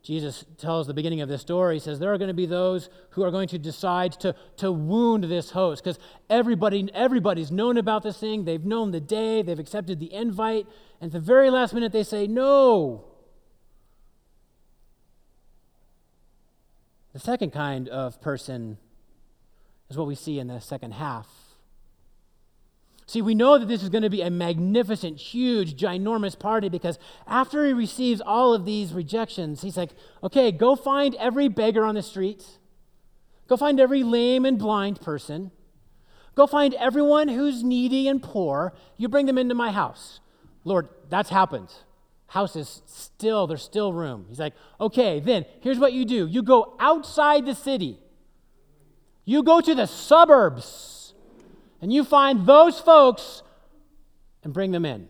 Jesus 0.04 0.44
tells 0.58 0.86
the 0.86 0.92
beginning 0.92 1.22
of 1.22 1.30
this 1.30 1.40
story, 1.40 1.76
he 1.76 1.80
says, 1.80 1.98
there 1.98 2.12
are 2.12 2.18
going 2.18 2.28
to 2.28 2.34
be 2.34 2.44
those 2.44 2.90
who 3.10 3.22
are 3.22 3.30
going 3.30 3.48
to 3.48 3.58
decide 3.58 4.12
to, 4.20 4.34
to 4.58 4.70
wound 4.70 5.24
this 5.24 5.50
host 5.50 5.82
because 5.82 5.98
everybody, 6.28 6.90
everybody's 6.92 7.50
known 7.50 7.78
about 7.78 8.02
this 8.02 8.18
thing. 8.18 8.44
They've 8.44 8.64
known 8.64 8.90
the 8.90 9.00
day, 9.00 9.40
they've 9.40 9.58
accepted 9.58 10.00
the 10.00 10.12
invite, 10.12 10.66
and 11.00 11.08
at 11.08 11.12
the 11.12 11.20
very 11.20 11.48
last 11.48 11.72
minute 11.72 11.90
they 11.90 12.02
say, 12.02 12.26
no. 12.26 13.06
The 17.14 17.18
second 17.20 17.52
kind 17.52 17.88
of 17.88 18.20
person 18.20 18.76
is 19.88 19.96
what 19.96 20.06
we 20.06 20.16
see 20.16 20.38
in 20.38 20.48
the 20.48 20.60
second 20.60 20.92
half. 20.92 21.43
See, 23.06 23.20
we 23.20 23.34
know 23.34 23.58
that 23.58 23.68
this 23.68 23.82
is 23.82 23.90
going 23.90 24.02
to 24.02 24.10
be 24.10 24.22
a 24.22 24.30
magnificent, 24.30 25.18
huge, 25.18 25.76
ginormous 25.76 26.38
party 26.38 26.70
because 26.70 26.98
after 27.26 27.66
he 27.66 27.72
receives 27.72 28.22
all 28.22 28.54
of 28.54 28.64
these 28.64 28.94
rejections, 28.94 29.60
he's 29.60 29.76
like, 29.76 29.90
okay, 30.22 30.50
go 30.50 30.74
find 30.74 31.14
every 31.16 31.48
beggar 31.48 31.84
on 31.84 31.94
the 31.94 32.02
street, 32.02 32.44
go 33.46 33.56
find 33.58 33.78
every 33.78 34.02
lame 34.02 34.46
and 34.46 34.58
blind 34.58 35.02
person, 35.02 35.50
go 36.34 36.46
find 36.46 36.72
everyone 36.74 37.28
who's 37.28 37.62
needy 37.62 38.08
and 38.08 38.22
poor. 38.22 38.72
You 38.96 39.08
bring 39.08 39.26
them 39.26 39.36
into 39.36 39.54
my 39.54 39.70
house. 39.70 40.20
Lord, 40.64 40.88
that's 41.10 41.28
happened. 41.28 41.68
House 42.28 42.56
is 42.56 42.80
still, 42.86 43.46
there's 43.46 43.62
still 43.62 43.92
room. 43.92 44.24
He's 44.30 44.40
like, 44.40 44.54
okay, 44.80 45.20
then 45.20 45.44
here's 45.60 45.78
what 45.78 45.92
you 45.92 46.06
do 46.06 46.26
you 46.26 46.42
go 46.42 46.74
outside 46.80 47.44
the 47.44 47.54
city, 47.54 47.98
you 49.26 49.42
go 49.42 49.60
to 49.60 49.74
the 49.74 49.86
suburbs 49.86 50.93
and 51.80 51.92
you 51.92 52.04
find 52.04 52.46
those 52.46 52.80
folks 52.80 53.42
and 54.42 54.52
bring 54.52 54.70
them 54.70 54.84
in. 54.84 55.08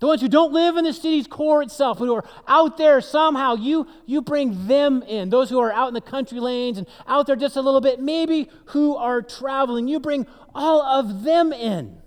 The 0.00 0.08
ones 0.08 0.20
who 0.20 0.28
don't 0.28 0.52
live 0.52 0.76
in 0.76 0.84
the 0.84 0.92
city's 0.92 1.26
core 1.26 1.62
itself, 1.62 1.98
who 1.98 2.12
are 2.14 2.24
out 2.46 2.76
there 2.76 3.00
somehow, 3.00 3.54
you, 3.54 3.86
you 4.04 4.20
bring 4.20 4.66
them 4.66 5.02
in. 5.02 5.30
Those 5.30 5.48
who 5.48 5.58
are 5.60 5.72
out 5.72 5.88
in 5.88 5.94
the 5.94 6.00
country 6.00 6.40
lanes 6.40 6.76
and 6.76 6.86
out 7.06 7.26
there 7.26 7.36
just 7.36 7.56
a 7.56 7.62
little 7.62 7.80
bit, 7.80 8.00
maybe 8.00 8.50
who 8.66 8.96
are 8.96 9.22
traveling, 9.22 9.88
you 9.88 10.00
bring 10.00 10.26
all 10.54 10.82
of 10.82 11.22
them 11.22 11.52
in. 11.52 12.02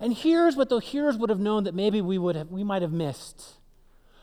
And 0.00 0.12
here's 0.12 0.56
what 0.56 0.68
the 0.68 0.80
hearers 0.80 1.16
would 1.16 1.30
have 1.30 1.38
known 1.38 1.64
that 1.64 1.74
maybe 1.74 2.00
we, 2.00 2.18
would 2.18 2.36
have, 2.36 2.48
we 2.48 2.64
might 2.64 2.82
have 2.82 2.92
missed. 2.92 3.54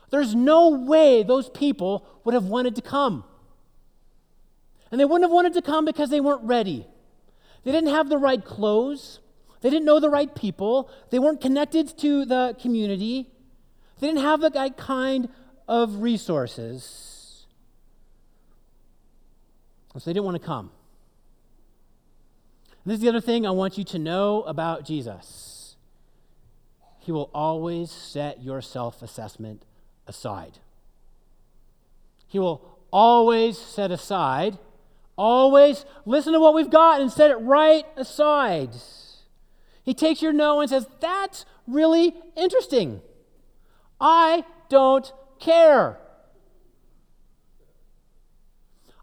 There's 0.10 0.36
no 0.36 0.69
way 0.69 1.24
those 1.24 1.50
people 1.50 2.06
would 2.24 2.34
have 2.34 2.45
wanted 2.45 2.76
to 2.76 2.82
come. 2.82 3.24
And 4.91 5.00
they 5.00 5.06
wouldn't 5.06 5.24
have 5.24 5.32
wanted 5.32 5.54
to 5.54 5.62
come 5.62 5.86
because 5.86 6.10
they 6.10 6.19
weren't 6.19 6.43
ready. 6.43 6.86
They 7.63 7.72
didn't 7.72 7.89
have 7.89 8.10
the 8.10 8.17
right 8.17 8.43
clothes. 8.43 9.19
They 9.62 9.69
didn't 9.69 9.86
know 9.86 10.00
the 10.00 10.10
right 10.10 10.34
people. 10.34 10.89
They 11.10 11.19
weren't 11.19 11.41
connected 11.41 11.98
to 12.00 12.26
the 12.26 12.56
community. 12.62 13.30
They 14.00 14.08
didn't 14.08 14.22
have 14.22 14.41
the 14.41 14.52
right 14.52 14.76
kind 14.76 15.30
of 15.67 16.02
resources. 16.02 17.45
So 19.93 20.00
they 20.06 20.13
didn't 20.13 20.26
want 20.26 20.41
to 20.41 20.45
come. 20.45 20.72
And 22.84 22.91
this 22.91 22.95
is 22.95 23.02
the 23.02 23.10
other 23.10 23.22
thing 23.22 23.45
I 23.45 23.52
want 23.52 23.78
you 23.78 23.84
to 23.86 24.00
know 24.00 24.43
about 24.43 24.86
Jesus. 24.86 25.76
He 27.00 27.12
will 27.12 27.30
always 27.34 27.91
set 27.91 28.41
your 28.41 28.62
self 28.62 29.02
assessment 29.02 29.63
aside. 30.08 30.60
He 32.28 32.39
will 32.39 32.80
always 32.91 33.58
set 33.58 33.91
aside 33.91 34.58
Always 35.19 35.84
listen 36.05 36.32
to 36.32 36.39
what 36.39 36.53
we've 36.53 36.69
got 36.69 37.01
and 37.01 37.12
set 37.12 37.29
it 37.29 37.36
right 37.36 37.84
aside. 37.97 38.69
He 39.84 39.93
takes 39.93 40.21
your 40.21 40.32
no 40.32 40.62
and 40.62 40.69
says, 40.69 40.88
That's 41.01 41.45
really 41.67 42.15
interesting. 42.38 43.01
I 43.99 44.45
don't 44.69 45.12
care. 45.38 45.99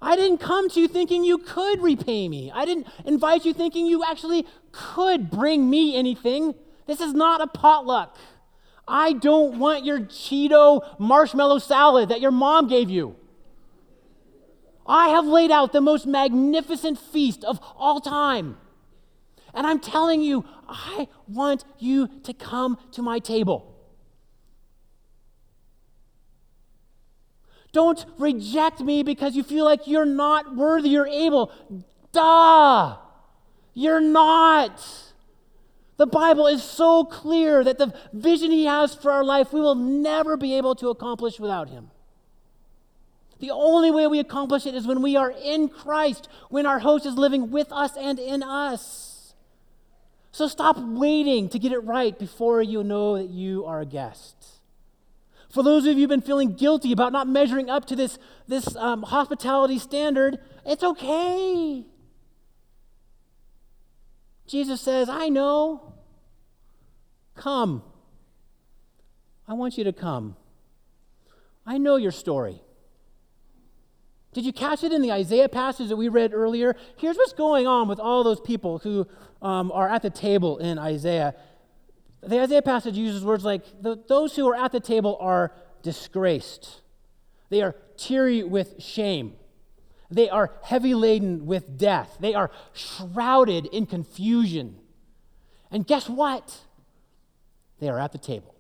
I 0.01 0.17
didn't 0.17 0.39
come 0.39 0.71
to 0.71 0.81
you 0.81 0.89
thinking 0.89 1.23
you 1.23 1.37
could 1.37 1.83
repay 1.83 2.31
me. 2.31 2.51
I 2.51 2.65
didn't 2.65 2.87
invite 3.05 3.45
you 3.45 3.53
thinking 3.53 3.85
you 3.85 4.03
actually 4.03 4.47
could 4.73 5.31
bring 5.31 5.69
me 5.69 5.97
anything. 5.97 6.55
This 6.87 7.03
is 7.03 7.13
not 7.13 7.43
a 7.43 7.47
potluck. 7.47 8.17
I 8.89 9.13
don't 9.13 9.59
want 9.59 9.85
your 9.85 10.01
Cheeto 10.01 10.99
marshmallow 10.99 11.59
salad 11.59 12.09
that 12.09 12.23
your 12.23 12.31
mom 12.31 12.69
gave 12.69 12.89
you. 12.89 13.17
I 14.89 15.09
have 15.09 15.27
laid 15.27 15.51
out 15.51 15.73
the 15.73 15.81
most 15.81 16.07
magnificent 16.07 16.99
feast 16.99 17.45
of 17.45 17.61
all 17.77 18.01
time. 18.01 18.57
And 19.55 19.67
I'm 19.67 19.81
telling 19.81 20.23
you, 20.23 20.45
I 20.69 21.09
want 21.27 21.65
you 21.79 22.09
to 22.25 22.35
come 22.35 22.79
to 22.93 23.03
my 23.03 23.19
table. 23.19 23.73
Don't 27.73 28.05
reject 28.19 28.81
me 28.81 29.03
because 29.03 29.37
you 29.37 29.43
feel 29.43 29.65
like 29.65 29.87
you're 29.87 30.07
not 30.07 30.57
worthy 30.57 30.97
or 30.97 31.07
able. 31.07 31.53
Duh! 32.13 32.97
You're 33.75 34.01
not. 34.01 34.83
The 35.99 36.07
Bible 36.07 36.47
is 36.47 36.63
so 36.63 37.05
clear 37.05 37.65
that 37.65 37.79
the 37.79 37.95
vision 38.13 38.51
He 38.51 38.65
has 38.65 38.95
for 38.95 39.11
our 39.11 39.25
life, 39.25 39.53
we 39.53 39.61
will 39.61 39.75
never 39.75 40.37
be 40.37 40.57
able 40.57 40.75
to 40.77 40.89
accomplish 40.89 41.39
without 41.39 41.69
Him. 41.69 41.91
The 43.39 43.51
only 43.51 43.91
way 43.91 44.07
we 44.07 44.19
accomplish 44.19 44.67
it 44.67 44.75
is 44.75 44.87
when 44.87 45.03
we 45.03 45.17
are 45.17 45.31
in 45.31 45.69
Christ, 45.69 46.29
when 46.49 46.65
our 46.65 46.79
host 46.79 47.05
is 47.05 47.15
living 47.15 47.51
with 47.51 47.71
us 47.71 47.97
and 47.97 48.19
in 48.19 48.43
us. 48.43 49.35
So 50.33 50.49
stop 50.49 50.77
waiting 50.79 51.49
to 51.51 51.59
get 51.59 51.73
it 51.73 51.79
right 51.81 52.19
before 52.19 52.63
you 52.63 52.83
know 52.83 53.17
that 53.17 53.31
you 53.31 53.65
are 53.65 53.81
a 53.81 53.87
guest. 53.87 54.35
For 55.51 55.63
those 55.63 55.87
of 55.87 55.95
you 55.95 56.01
who've 56.01 56.09
been 56.09 56.21
feeling 56.21 56.55
guilty 56.55 56.93
about 56.93 57.13
not 57.13 57.29
measuring 57.29 57.71
up 57.71 57.87
to 57.87 57.97
this, 57.97 58.19
this 58.47 58.77
um, 58.77 59.03
hospitality 59.03 59.79
standard, 59.79 60.39
it's 60.67 60.83
okay. 60.83 61.87
Jesus 64.47 64.81
says, 64.81 65.09
I 65.09 65.29
know. 65.29 65.95
Come. 67.35 67.83
I 69.49 69.55
want 69.55 69.79
you 69.79 69.85
to 69.85 69.93
come. 69.93 70.37
I 71.67 71.79
know 71.79 71.97
your 71.97 72.13
story. 72.13 72.61
Did 74.37 74.45
you 74.45 74.53
catch 74.53 74.85
it 74.85 74.93
in 74.93 75.01
the 75.01 75.13
Isaiah 75.13 75.49
passage 75.49 75.89
that 75.89 75.97
we 75.97 76.09
read 76.09 76.35
earlier? 76.35 76.77
Here's 76.99 77.17
what's 77.17 77.33
going 77.33 77.67
on 77.67 77.89
with 77.89 77.99
all 77.99 78.23
those 78.23 78.39
people 78.39 78.77
who 78.77 79.07
um, 79.41 79.73
are 79.73 79.89
at 79.89 80.03
the 80.03 80.11
table 80.11 80.59
in 80.59 80.79
Isaiah. 80.79 81.35
The 82.23 82.43
Isaiah 82.43 82.61
passage 82.61 82.99
uses 82.99 83.25
words 83.25 83.47
like 83.47 83.65
those 83.81 84.37
who 84.37 84.47
are 84.47 84.55
at 84.55 84.73
the 84.73 84.81
table 84.81 85.17
are 85.23 85.55
disgraced, 85.81 86.83
they 87.49 87.63
are 87.63 87.77
teary 87.97 88.43
with 88.43 88.75
shame. 88.79 89.37
They 90.11 90.29
are 90.29 90.53
heavy 90.63 90.93
laden 90.93 91.47
with 91.47 91.79
death. 91.79 92.19
They 92.21 92.35
are 92.35 92.51
shrouded 92.75 93.65
in 93.65 93.87
confusion. 93.87 94.77
And 95.71 95.87
guess 95.87 96.11
what? 96.11 96.59
They 97.81 97.89
are 97.89 97.99
at 97.99 98.13
the 98.13 98.19
table. 98.19 98.55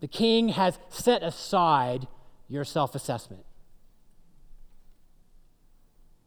The 0.00 0.08
king 0.08 0.50
has 0.50 0.78
set 0.90 1.22
aside 1.22 2.06
your 2.48 2.64
self 2.64 2.94
assessment. 2.94 3.45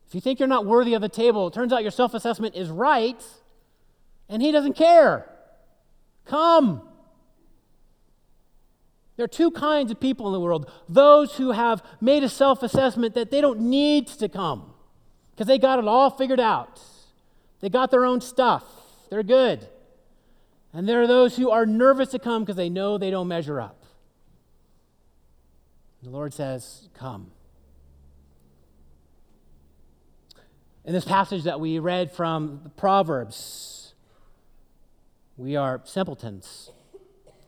If 0.10 0.15
you 0.15 0.22
think 0.22 0.39
you're 0.39 0.48
not 0.48 0.65
worthy 0.65 0.95
of 0.95 1.02
the 1.02 1.10
table, 1.10 1.48
it 1.48 1.54
turns 1.54 1.72
out 1.72 1.84
your 1.84 1.91
self 1.91 2.15
assessment 2.15 2.56
is 2.56 2.69
right, 2.69 3.24
and 4.28 4.41
he 4.41 4.52
doesn't 4.52 4.74
care. 4.74 5.30
Come. 6.26 6.82
There 9.17 9.26
are 9.26 9.28
two 9.28 9.52
kinds 9.52 9.91
of 9.91 10.00
people 10.00 10.26
in 10.28 10.34
the 10.34 10.39
world 10.39 10.72
those 10.88 11.36
who 11.36 11.52
have 11.52 11.84
made 12.02 12.24
a 12.24 12.30
self 12.30 12.63
assessment 12.63 13.13
that 13.13 13.30
they 13.30 13.39
don't 13.39 13.60
need 13.60 14.08
to 14.08 14.28
come 14.28 14.74
because 15.32 15.45
they 15.45 15.60
got 15.60 15.78
it 15.78 15.88
all 15.88 16.10
figured 16.10 16.39
out. 16.39 16.82
They 17.60 17.69
got 17.69 17.91
their 17.91 18.04
own 18.04 18.19
stuff, 18.19 18.63
they're 19.12 19.22
good. 19.22 19.67
And 20.74 20.89
there 20.89 21.02
are 21.02 21.08
those 21.08 21.36
who 21.36 21.52
are 21.52 21.65
nervous 21.65 22.10
to 22.10 22.19
come 22.19 22.43
because 22.43 22.56
they 22.56 22.69
know 22.69 22.98
they 22.98 23.12
don't 23.12 23.28
measure 23.28 23.60
up. 23.60 23.84
The 26.02 26.10
Lord 26.10 26.34
says, 26.34 26.89
Come. 26.95 27.32
In 30.89 30.95
this 30.95 31.06
passage 31.06 31.43
that 31.43 31.60
we 31.60 31.78
read 31.78 32.12
from 32.12 32.71
Proverbs, 32.75 33.93
we 35.38 35.56
are 35.56 35.82
simpletons. 35.84 36.71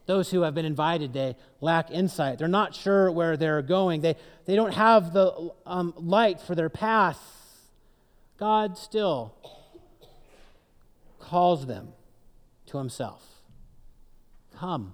Those 0.05 0.29
who 0.29 0.43
have 0.43 0.53
been 0.53 0.63
invited, 0.63 1.11
they 1.13 1.35
lack 1.59 1.89
insight. 1.89 2.37
They're 2.37 2.47
not 2.47 2.75
sure 2.75 3.11
where 3.11 3.37
they're 3.37 3.63
going. 3.63 4.01
They, 4.01 4.15
they 4.45 4.55
don't 4.55 4.75
have 4.75 5.11
the 5.11 5.49
um, 5.65 5.95
light 5.97 6.39
for 6.39 6.53
their 6.53 6.69
path. 6.69 7.17
God 8.37 8.77
still 8.77 9.33
calls 11.17 11.65
them 11.65 11.93
to 12.67 12.77
himself. 12.77 13.23
Come. 14.55 14.93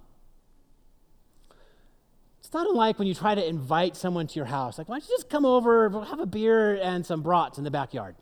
It's 2.40 2.54
not 2.54 2.66
unlike 2.66 2.98
when 2.98 3.10
you 3.10 3.14
try 3.14 3.36
to 3.36 3.46
invite 3.46 3.98
someone 3.98 4.26
to 4.26 4.36
your 4.36 4.46
house. 4.46 4.78
Like, 4.78 4.88
why 4.88 5.00
don't 5.00 5.10
you 5.10 5.18
just 5.18 5.30
come 5.30 5.44
over, 5.44 5.90
have 6.06 6.22
a 6.22 6.26
beer 6.26 6.80
and 6.82 7.06
some 7.06 7.22
brats 7.22 7.58
in 7.58 7.66
the 7.66 7.72
backyard? 7.72 8.16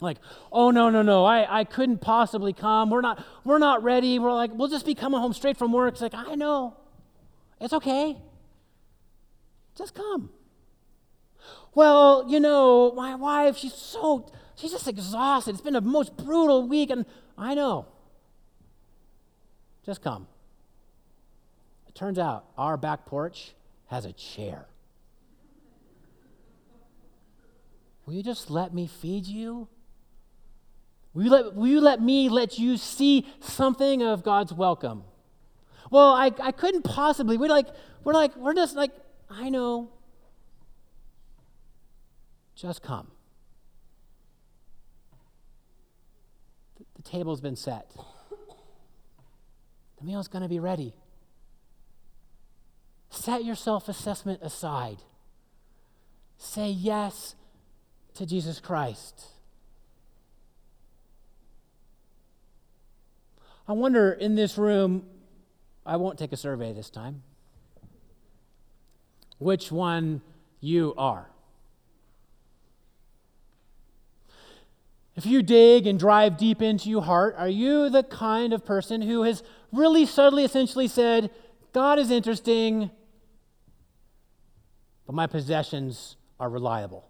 Like, 0.00 0.18
oh 0.52 0.70
no, 0.70 0.90
no, 0.90 1.02
no, 1.02 1.24
I, 1.24 1.60
I 1.60 1.64
couldn't 1.64 1.98
possibly 1.98 2.52
come. 2.52 2.90
We're 2.90 3.00
not, 3.00 3.24
we're 3.44 3.58
not 3.58 3.82
ready. 3.82 4.18
We're 4.18 4.32
like, 4.32 4.50
we'll 4.52 4.68
just 4.68 4.86
be 4.86 4.94
coming 4.94 5.20
home 5.20 5.32
straight 5.32 5.56
from 5.56 5.72
work. 5.72 5.94
It's 5.94 6.02
like, 6.02 6.14
I 6.14 6.34
know. 6.34 6.76
It's 7.60 7.72
okay. 7.72 8.16
Just 9.76 9.94
come. 9.94 10.30
Well, 11.74 12.26
you 12.28 12.40
know, 12.40 12.92
my 12.92 13.14
wife, 13.14 13.56
she's 13.56 13.74
so, 13.74 14.30
she's 14.56 14.70
just 14.72 14.86
exhausted. 14.86 15.54
It's 15.54 15.60
been 15.60 15.76
a 15.76 15.80
most 15.80 16.16
brutal 16.16 16.66
week, 16.68 16.90
and 16.90 17.04
I 17.36 17.54
know. 17.54 17.86
Just 19.84 20.02
come. 20.02 20.26
It 21.88 21.94
turns 21.94 22.18
out 22.18 22.46
our 22.56 22.76
back 22.76 23.06
porch 23.06 23.54
has 23.86 24.04
a 24.04 24.12
chair. 24.12 24.66
Will 28.06 28.14
you 28.14 28.22
just 28.22 28.50
let 28.50 28.74
me 28.74 28.86
feed 28.86 29.26
you? 29.26 29.68
Will 31.14 31.22
you, 31.22 31.30
let, 31.30 31.54
will 31.54 31.66
you 31.68 31.80
let 31.80 32.02
me 32.02 32.28
let 32.28 32.58
you 32.58 32.76
see 32.76 33.26
something 33.40 34.02
of 34.02 34.24
God's 34.24 34.52
welcome? 34.52 35.04
Well, 35.90 36.12
I, 36.12 36.32
I 36.42 36.50
couldn't 36.50 36.82
possibly. 36.82 37.38
We're 37.38 37.48
like, 37.48 37.68
we're 38.02 38.14
like, 38.14 38.34
we're 38.36 38.54
just 38.54 38.74
like, 38.74 38.90
I 39.30 39.48
know. 39.48 39.90
Just 42.56 42.82
come. 42.82 43.08
The, 46.78 46.84
the 46.96 47.02
table's 47.02 47.40
been 47.40 47.56
set. 47.56 47.92
The 49.98 50.04
meal's 50.04 50.26
going 50.26 50.42
to 50.42 50.48
be 50.48 50.58
ready. 50.58 50.94
Set 53.10 53.44
your 53.44 53.54
self 53.54 53.88
assessment 53.88 54.40
aside. 54.42 54.98
Say 56.38 56.70
yes 56.70 57.36
to 58.14 58.26
Jesus 58.26 58.58
Christ. 58.58 59.28
I 63.66 63.72
wonder 63.72 64.12
in 64.12 64.34
this 64.34 64.58
room, 64.58 65.06
I 65.86 65.96
won't 65.96 66.18
take 66.18 66.32
a 66.32 66.36
survey 66.36 66.72
this 66.72 66.90
time, 66.90 67.22
which 69.38 69.72
one 69.72 70.20
you 70.60 70.94
are. 70.98 71.28
If 75.16 75.24
you 75.26 75.42
dig 75.42 75.86
and 75.86 75.98
drive 75.98 76.36
deep 76.36 76.60
into 76.60 76.90
your 76.90 77.02
heart, 77.02 77.36
are 77.38 77.48
you 77.48 77.88
the 77.88 78.02
kind 78.02 78.52
of 78.52 78.64
person 78.64 79.00
who 79.00 79.22
has 79.22 79.42
really 79.72 80.06
subtly, 80.06 80.44
essentially 80.44 80.88
said, 80.88 81.30
God 81.72 81.98
is 81.98 82.10
interesting, 82.10 82.90
but 85.06 85.14
my 85.14 85.26
possessions 85.26 86.16
are 86.40 86.50
reliable? 86.50 87.08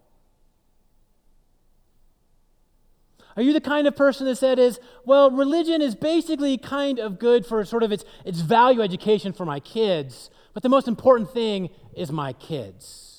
Are 3.36 3.42
you 3.42 3.52
the 3.52 3.60
kind 3.60 3.86
of 3.86 3.96
person 3.96 4.26
that 4.26 4.36
said 4.36 4.58
is, 4.58 4.78
well, 5.04 5.30
religion 5.30 5.82
is 5.82 5.94
basically 5.94 6.56
kind 6.56 6.98
of 6.98 7.18
good 7.18 7.44
for 7.44 7.64
sort 7.64 7.82
of 7.82 7.90
its, 7.90 8.04
its 8.24 8.40
value 8.40 8.80
education 8.80 9.32
for 9.32 9.44
my 9.44 9.60
kids, 9.60 10.30
but 10.52 10.62
the 10.62 10.68
most 10.68 10.86
important 10.86 11.30
thing 11.30 11.70
is 11.96 12.12
my 12.12 12.32
kids? 12.32 13.14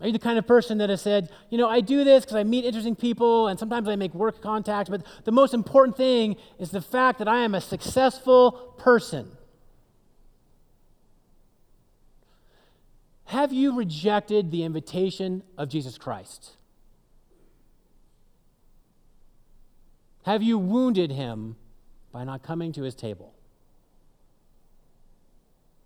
Are 0.00 0.06
you 0.06 0.12
the 0.12 0.18
kind 0.18 0.38
of 0.38 0.46
person 0.46 0.78
that 0.78 0.90
has 0.90 1.02
said, 1.02 1.28
you 1.50 1.58
know, 1.58 1.68
I 1.68 1.80
do 1.80 2.04
this 2.04 2.24
because 2.24 2.36
I 2.36 2.44
meet 2.44 2.64
interesting 2.64 2.94
people 2.94 3.48
and 3.48 3.58
sometimes 3.58 3.88
I 3.88 3.96
make 3.96 4.14
work 4.14 4.40
contacts, 4.40 4.88
but 4.88 5.04
the 5.24 5.32
most 5.32 5.54
important 5.54 5.96
thing 5.96 6.36
is 6.58 6.70
the 6.70 6.80
fact 6.80 7.18
that 7.18 7.26
I 7.26 7.40
am 7.40 7.54
a 7.54 7.60
successful 7.60 8.52
person? 8.78 9.37
Have 13.28 13.52
you 13.52 13.76
rejected 13.76 14.50
the 14.50 14.62
invitation 14.62 15.42
of 15.58 15.68
Jesus 15.68 15.98
Christ? 15.98 16.56
Have 20.22 20.42
you 20.42 20.58
wounded 20.58 21.12
him 21.12 21.56
by 22.10 22.24
not 22.24 22.42
coming 22.42 22.72
to 22.72 22.84
his 22.84 22.94
table? 22.94 23.34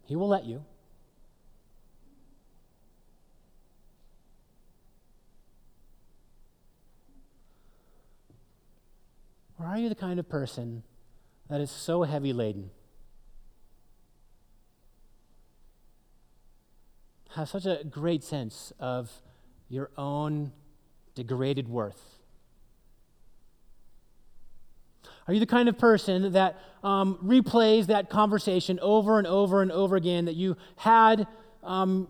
He 0.07 0.15
will 0.15 0.29
let 0.29 0.45
you. 0.45 0.65
Or 9.59 9.67
are 9.67 9.79
you 9.79 9.89
the 9.89 9.97
kind 9.97 10.21
of 10.21 10.29
person 10.29 10.85
that 11.51 11.61
is 11.61 11.73
so 11.73 12.05
heavy 12.05 12.33
laden, 12.33 12.71
have 17.35 17.49
such 17.49 17.67
a 17.67 17.83
great 17.89 18.23
sense 18.23 18.73
of 18.79 19.11
your 19.69 19.91
own 19.97 20.53
degraded 21.15 21.69
worth? 21.69 22.19
Are 25.27 25.35
you 25.35 25.41
the 25.41 25.47
kind 25.47 25.69
of 25.69 25.79
person 25.79 26.33
that 26.33 26.59
um, 26.83 27.19
replays 27.23 27.87
that 27.87 28.11
conversation 28.11 28.79
over 28.81 29.19
and 29.19 29.27
over 29.27 29.63
and 29.63 29.71
over 29.71 29.97
again 29.97 30.25
that 30.25 30.35
you 30.35 30.57
had 30.77 31.27
um, 31.63 32.09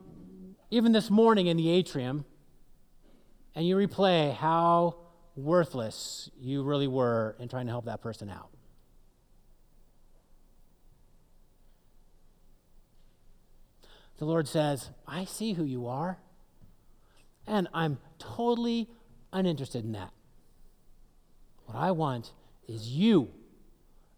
even 0.70 0.92
this 0.92 1.10
morning 1.10 1.48
in 1.48 1.58
the 1.58 1.68
atrium, 1.68 2.24
and 3.54 3.66
you 3.66 3.76
replay 3.76 4.34
how 4.34 4.96
worthless 5.36 6.30
you 6.40 6.62
really 6.62 6.88
were 6.88 7.36
in 7.38 7.48
trying 7.48 7.66
to 7.66 7.72
help 7.72 7.84
that 7.84 8.00
person 8.00 8.30
out. 8.30 8.48
The 14.22 14.28
Lord 14.28 14.46
says, 14.46 14.90
I 15.04 15.24
see 15.24 15.54
who 15.54 15.64
you 15.64 15.88
are, 15.88 16.16
and 17.44 17.66
I'm 17.74 17.98
totally 18.20 18.88
uninterested 19.32 19.84
in 19.84 19.90
that. 19.94 20.12
What 21.66 21.76
I 21.76 21.90
want 21.90 22.30
is 22.68 22.86
you, 22.86 23.30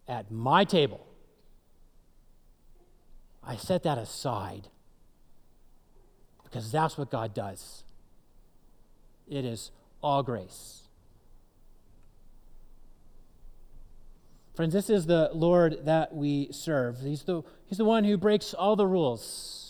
at 0.06 0.30
my 0.30 0.64
table. 0.64 1.06
I 3.42 3.56
set 3.56 3.82
that 3.84 3.96
aside 3.96 4.68
because 6.42 6.70
that's 6.70 6.98
what 6.98 7.10
God 7.10 7.32
does. 7.32 7.82
It 9.26 9.46
is 9.46 9.70
all 10.02 10.22
grace. 10.22 10.82
Friends, 14.54 14.74
this 14.74 14.90
is 14.90 15.06
the 15.06 15.30
Lord 15.32 15.86
that 15.86 16.14
we 16.14 16.48
serve. 16.52 17.00
He's 17.00 17.22
the, 17.22 17.40
he's 17.64 17.78
the 17.78 17.86
one 17.86 18.04
who 18.04 18.18
breaks 18.18 18.52
all 18.52 18.76
the 18.76 18.86
rules. 18.86 19.63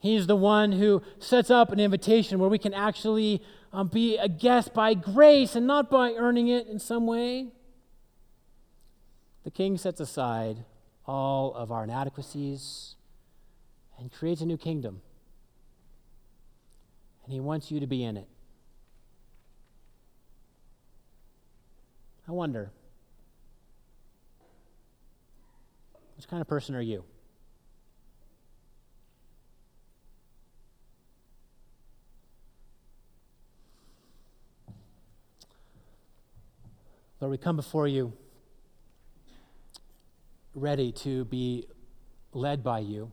He's 0.00 0.26
the 0.26 0.36
one 0.36 0.72
who 0.72 1.02
sets 1.18 1.50
up 1.50 1.70
an 1.70 1.78
invitation 1.78 2.38
where 2.38 2.48
we 2.48 2.58
can 2.58 2.72
actually 2.72 3.42
um, 3.70 3.88
be 3.88 4.16
a 4.16 4.28
guest 4.28 4.72
by 4.72 4.94
grace 4.94 5.54
and 5.54 5.66
not 5.66 5.90
by 5.90 6.12
earning 6.12 6.48
it 6.48 6.66
in 6.66 6.78
some 6.78 7.06
way. 7.06 7.48
The 9.44 9.50
King 9.50 9.76
sets 9.76 10.00
aside 10.00 10.64
all 11.06 11.54
of 11.54 11.70
our 11.70 11.84
inadequacies 11.84 12.96
and 13.98 14.10
creates 14.10 14.40
a 14.40 14.46
new 14.46 14.56
kingdom. 14.56 15.02
And 17.24 17.32
He 17.32 17.40
wants 17.40 17.70
you 17.70 17.78
to 17.80 17.86
be 17.86 18.02
in 18.02 18.16
it. 18.16 18.28
I 22.26 22.32
wonder. 22.32 22.70
Which 26.16 26.26
kind 26.26 26.40
of 26.40 26.48
person 26.48 26.74
are 26.74 26.80
you? 26.80 27.04
Lord, 37.20 37.32
we 37.32 37.36
come 37.36 37.56
before 37.56 37.86
you 37.86 38.14
ready 40.54 40.90
to 40.90 41.26
be 41.26 41.66
led 42.32 42.64
by 42.64 42.78
you. 42.78 43.12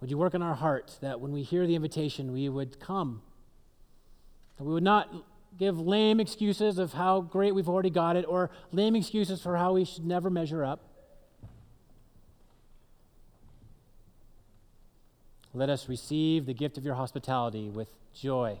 Would 0.00 0.10
you 0.10 0.16
work 0.16 0.32
in 0.34 0.42
our 0.42 0.54
heart 0.54 0.98
that 1.02 1.20
when 1.20 1.32
we 1.32 1.42
hear 1.42 1.66
the 1.66 1.74
invitation, 1.74 2.32
we 2.32 2.48
would 2.48 2.80
come? 2.80 3.20
That 4.56 4.64
we 4.64 4.72
would 4.72 4.82
not 4.82 5.12
give 5.58 5.78
lame 5.78 6.18
excuses 6.18 6.78
of 6.78 6.94
how 6.94 7.20
great 7.20 7.54
we've 7.54 7.68
already 7.68 7.90
got 7.90 8.16
it 8.16 8.24
or 8.26 8.50
lame 8.72 8.96
excuses 8.96 9.42
for 9.42 9.58
how 9.58 9.74
we 9.74 9.84
should 9.84 10.06
never 10.06 10.30
measure 10.30 10.64
up. 10.64 10.80
Let 15.52 15.68
us 15.68 15.90
receive 15.90 16.46
the 16.46 16.54
gift 16.54 16.78
of 16.78 16.86
your 16.86 16.94
hospitality 16.94 17.68
with 17.68 17.88
joy. 18.14 18.60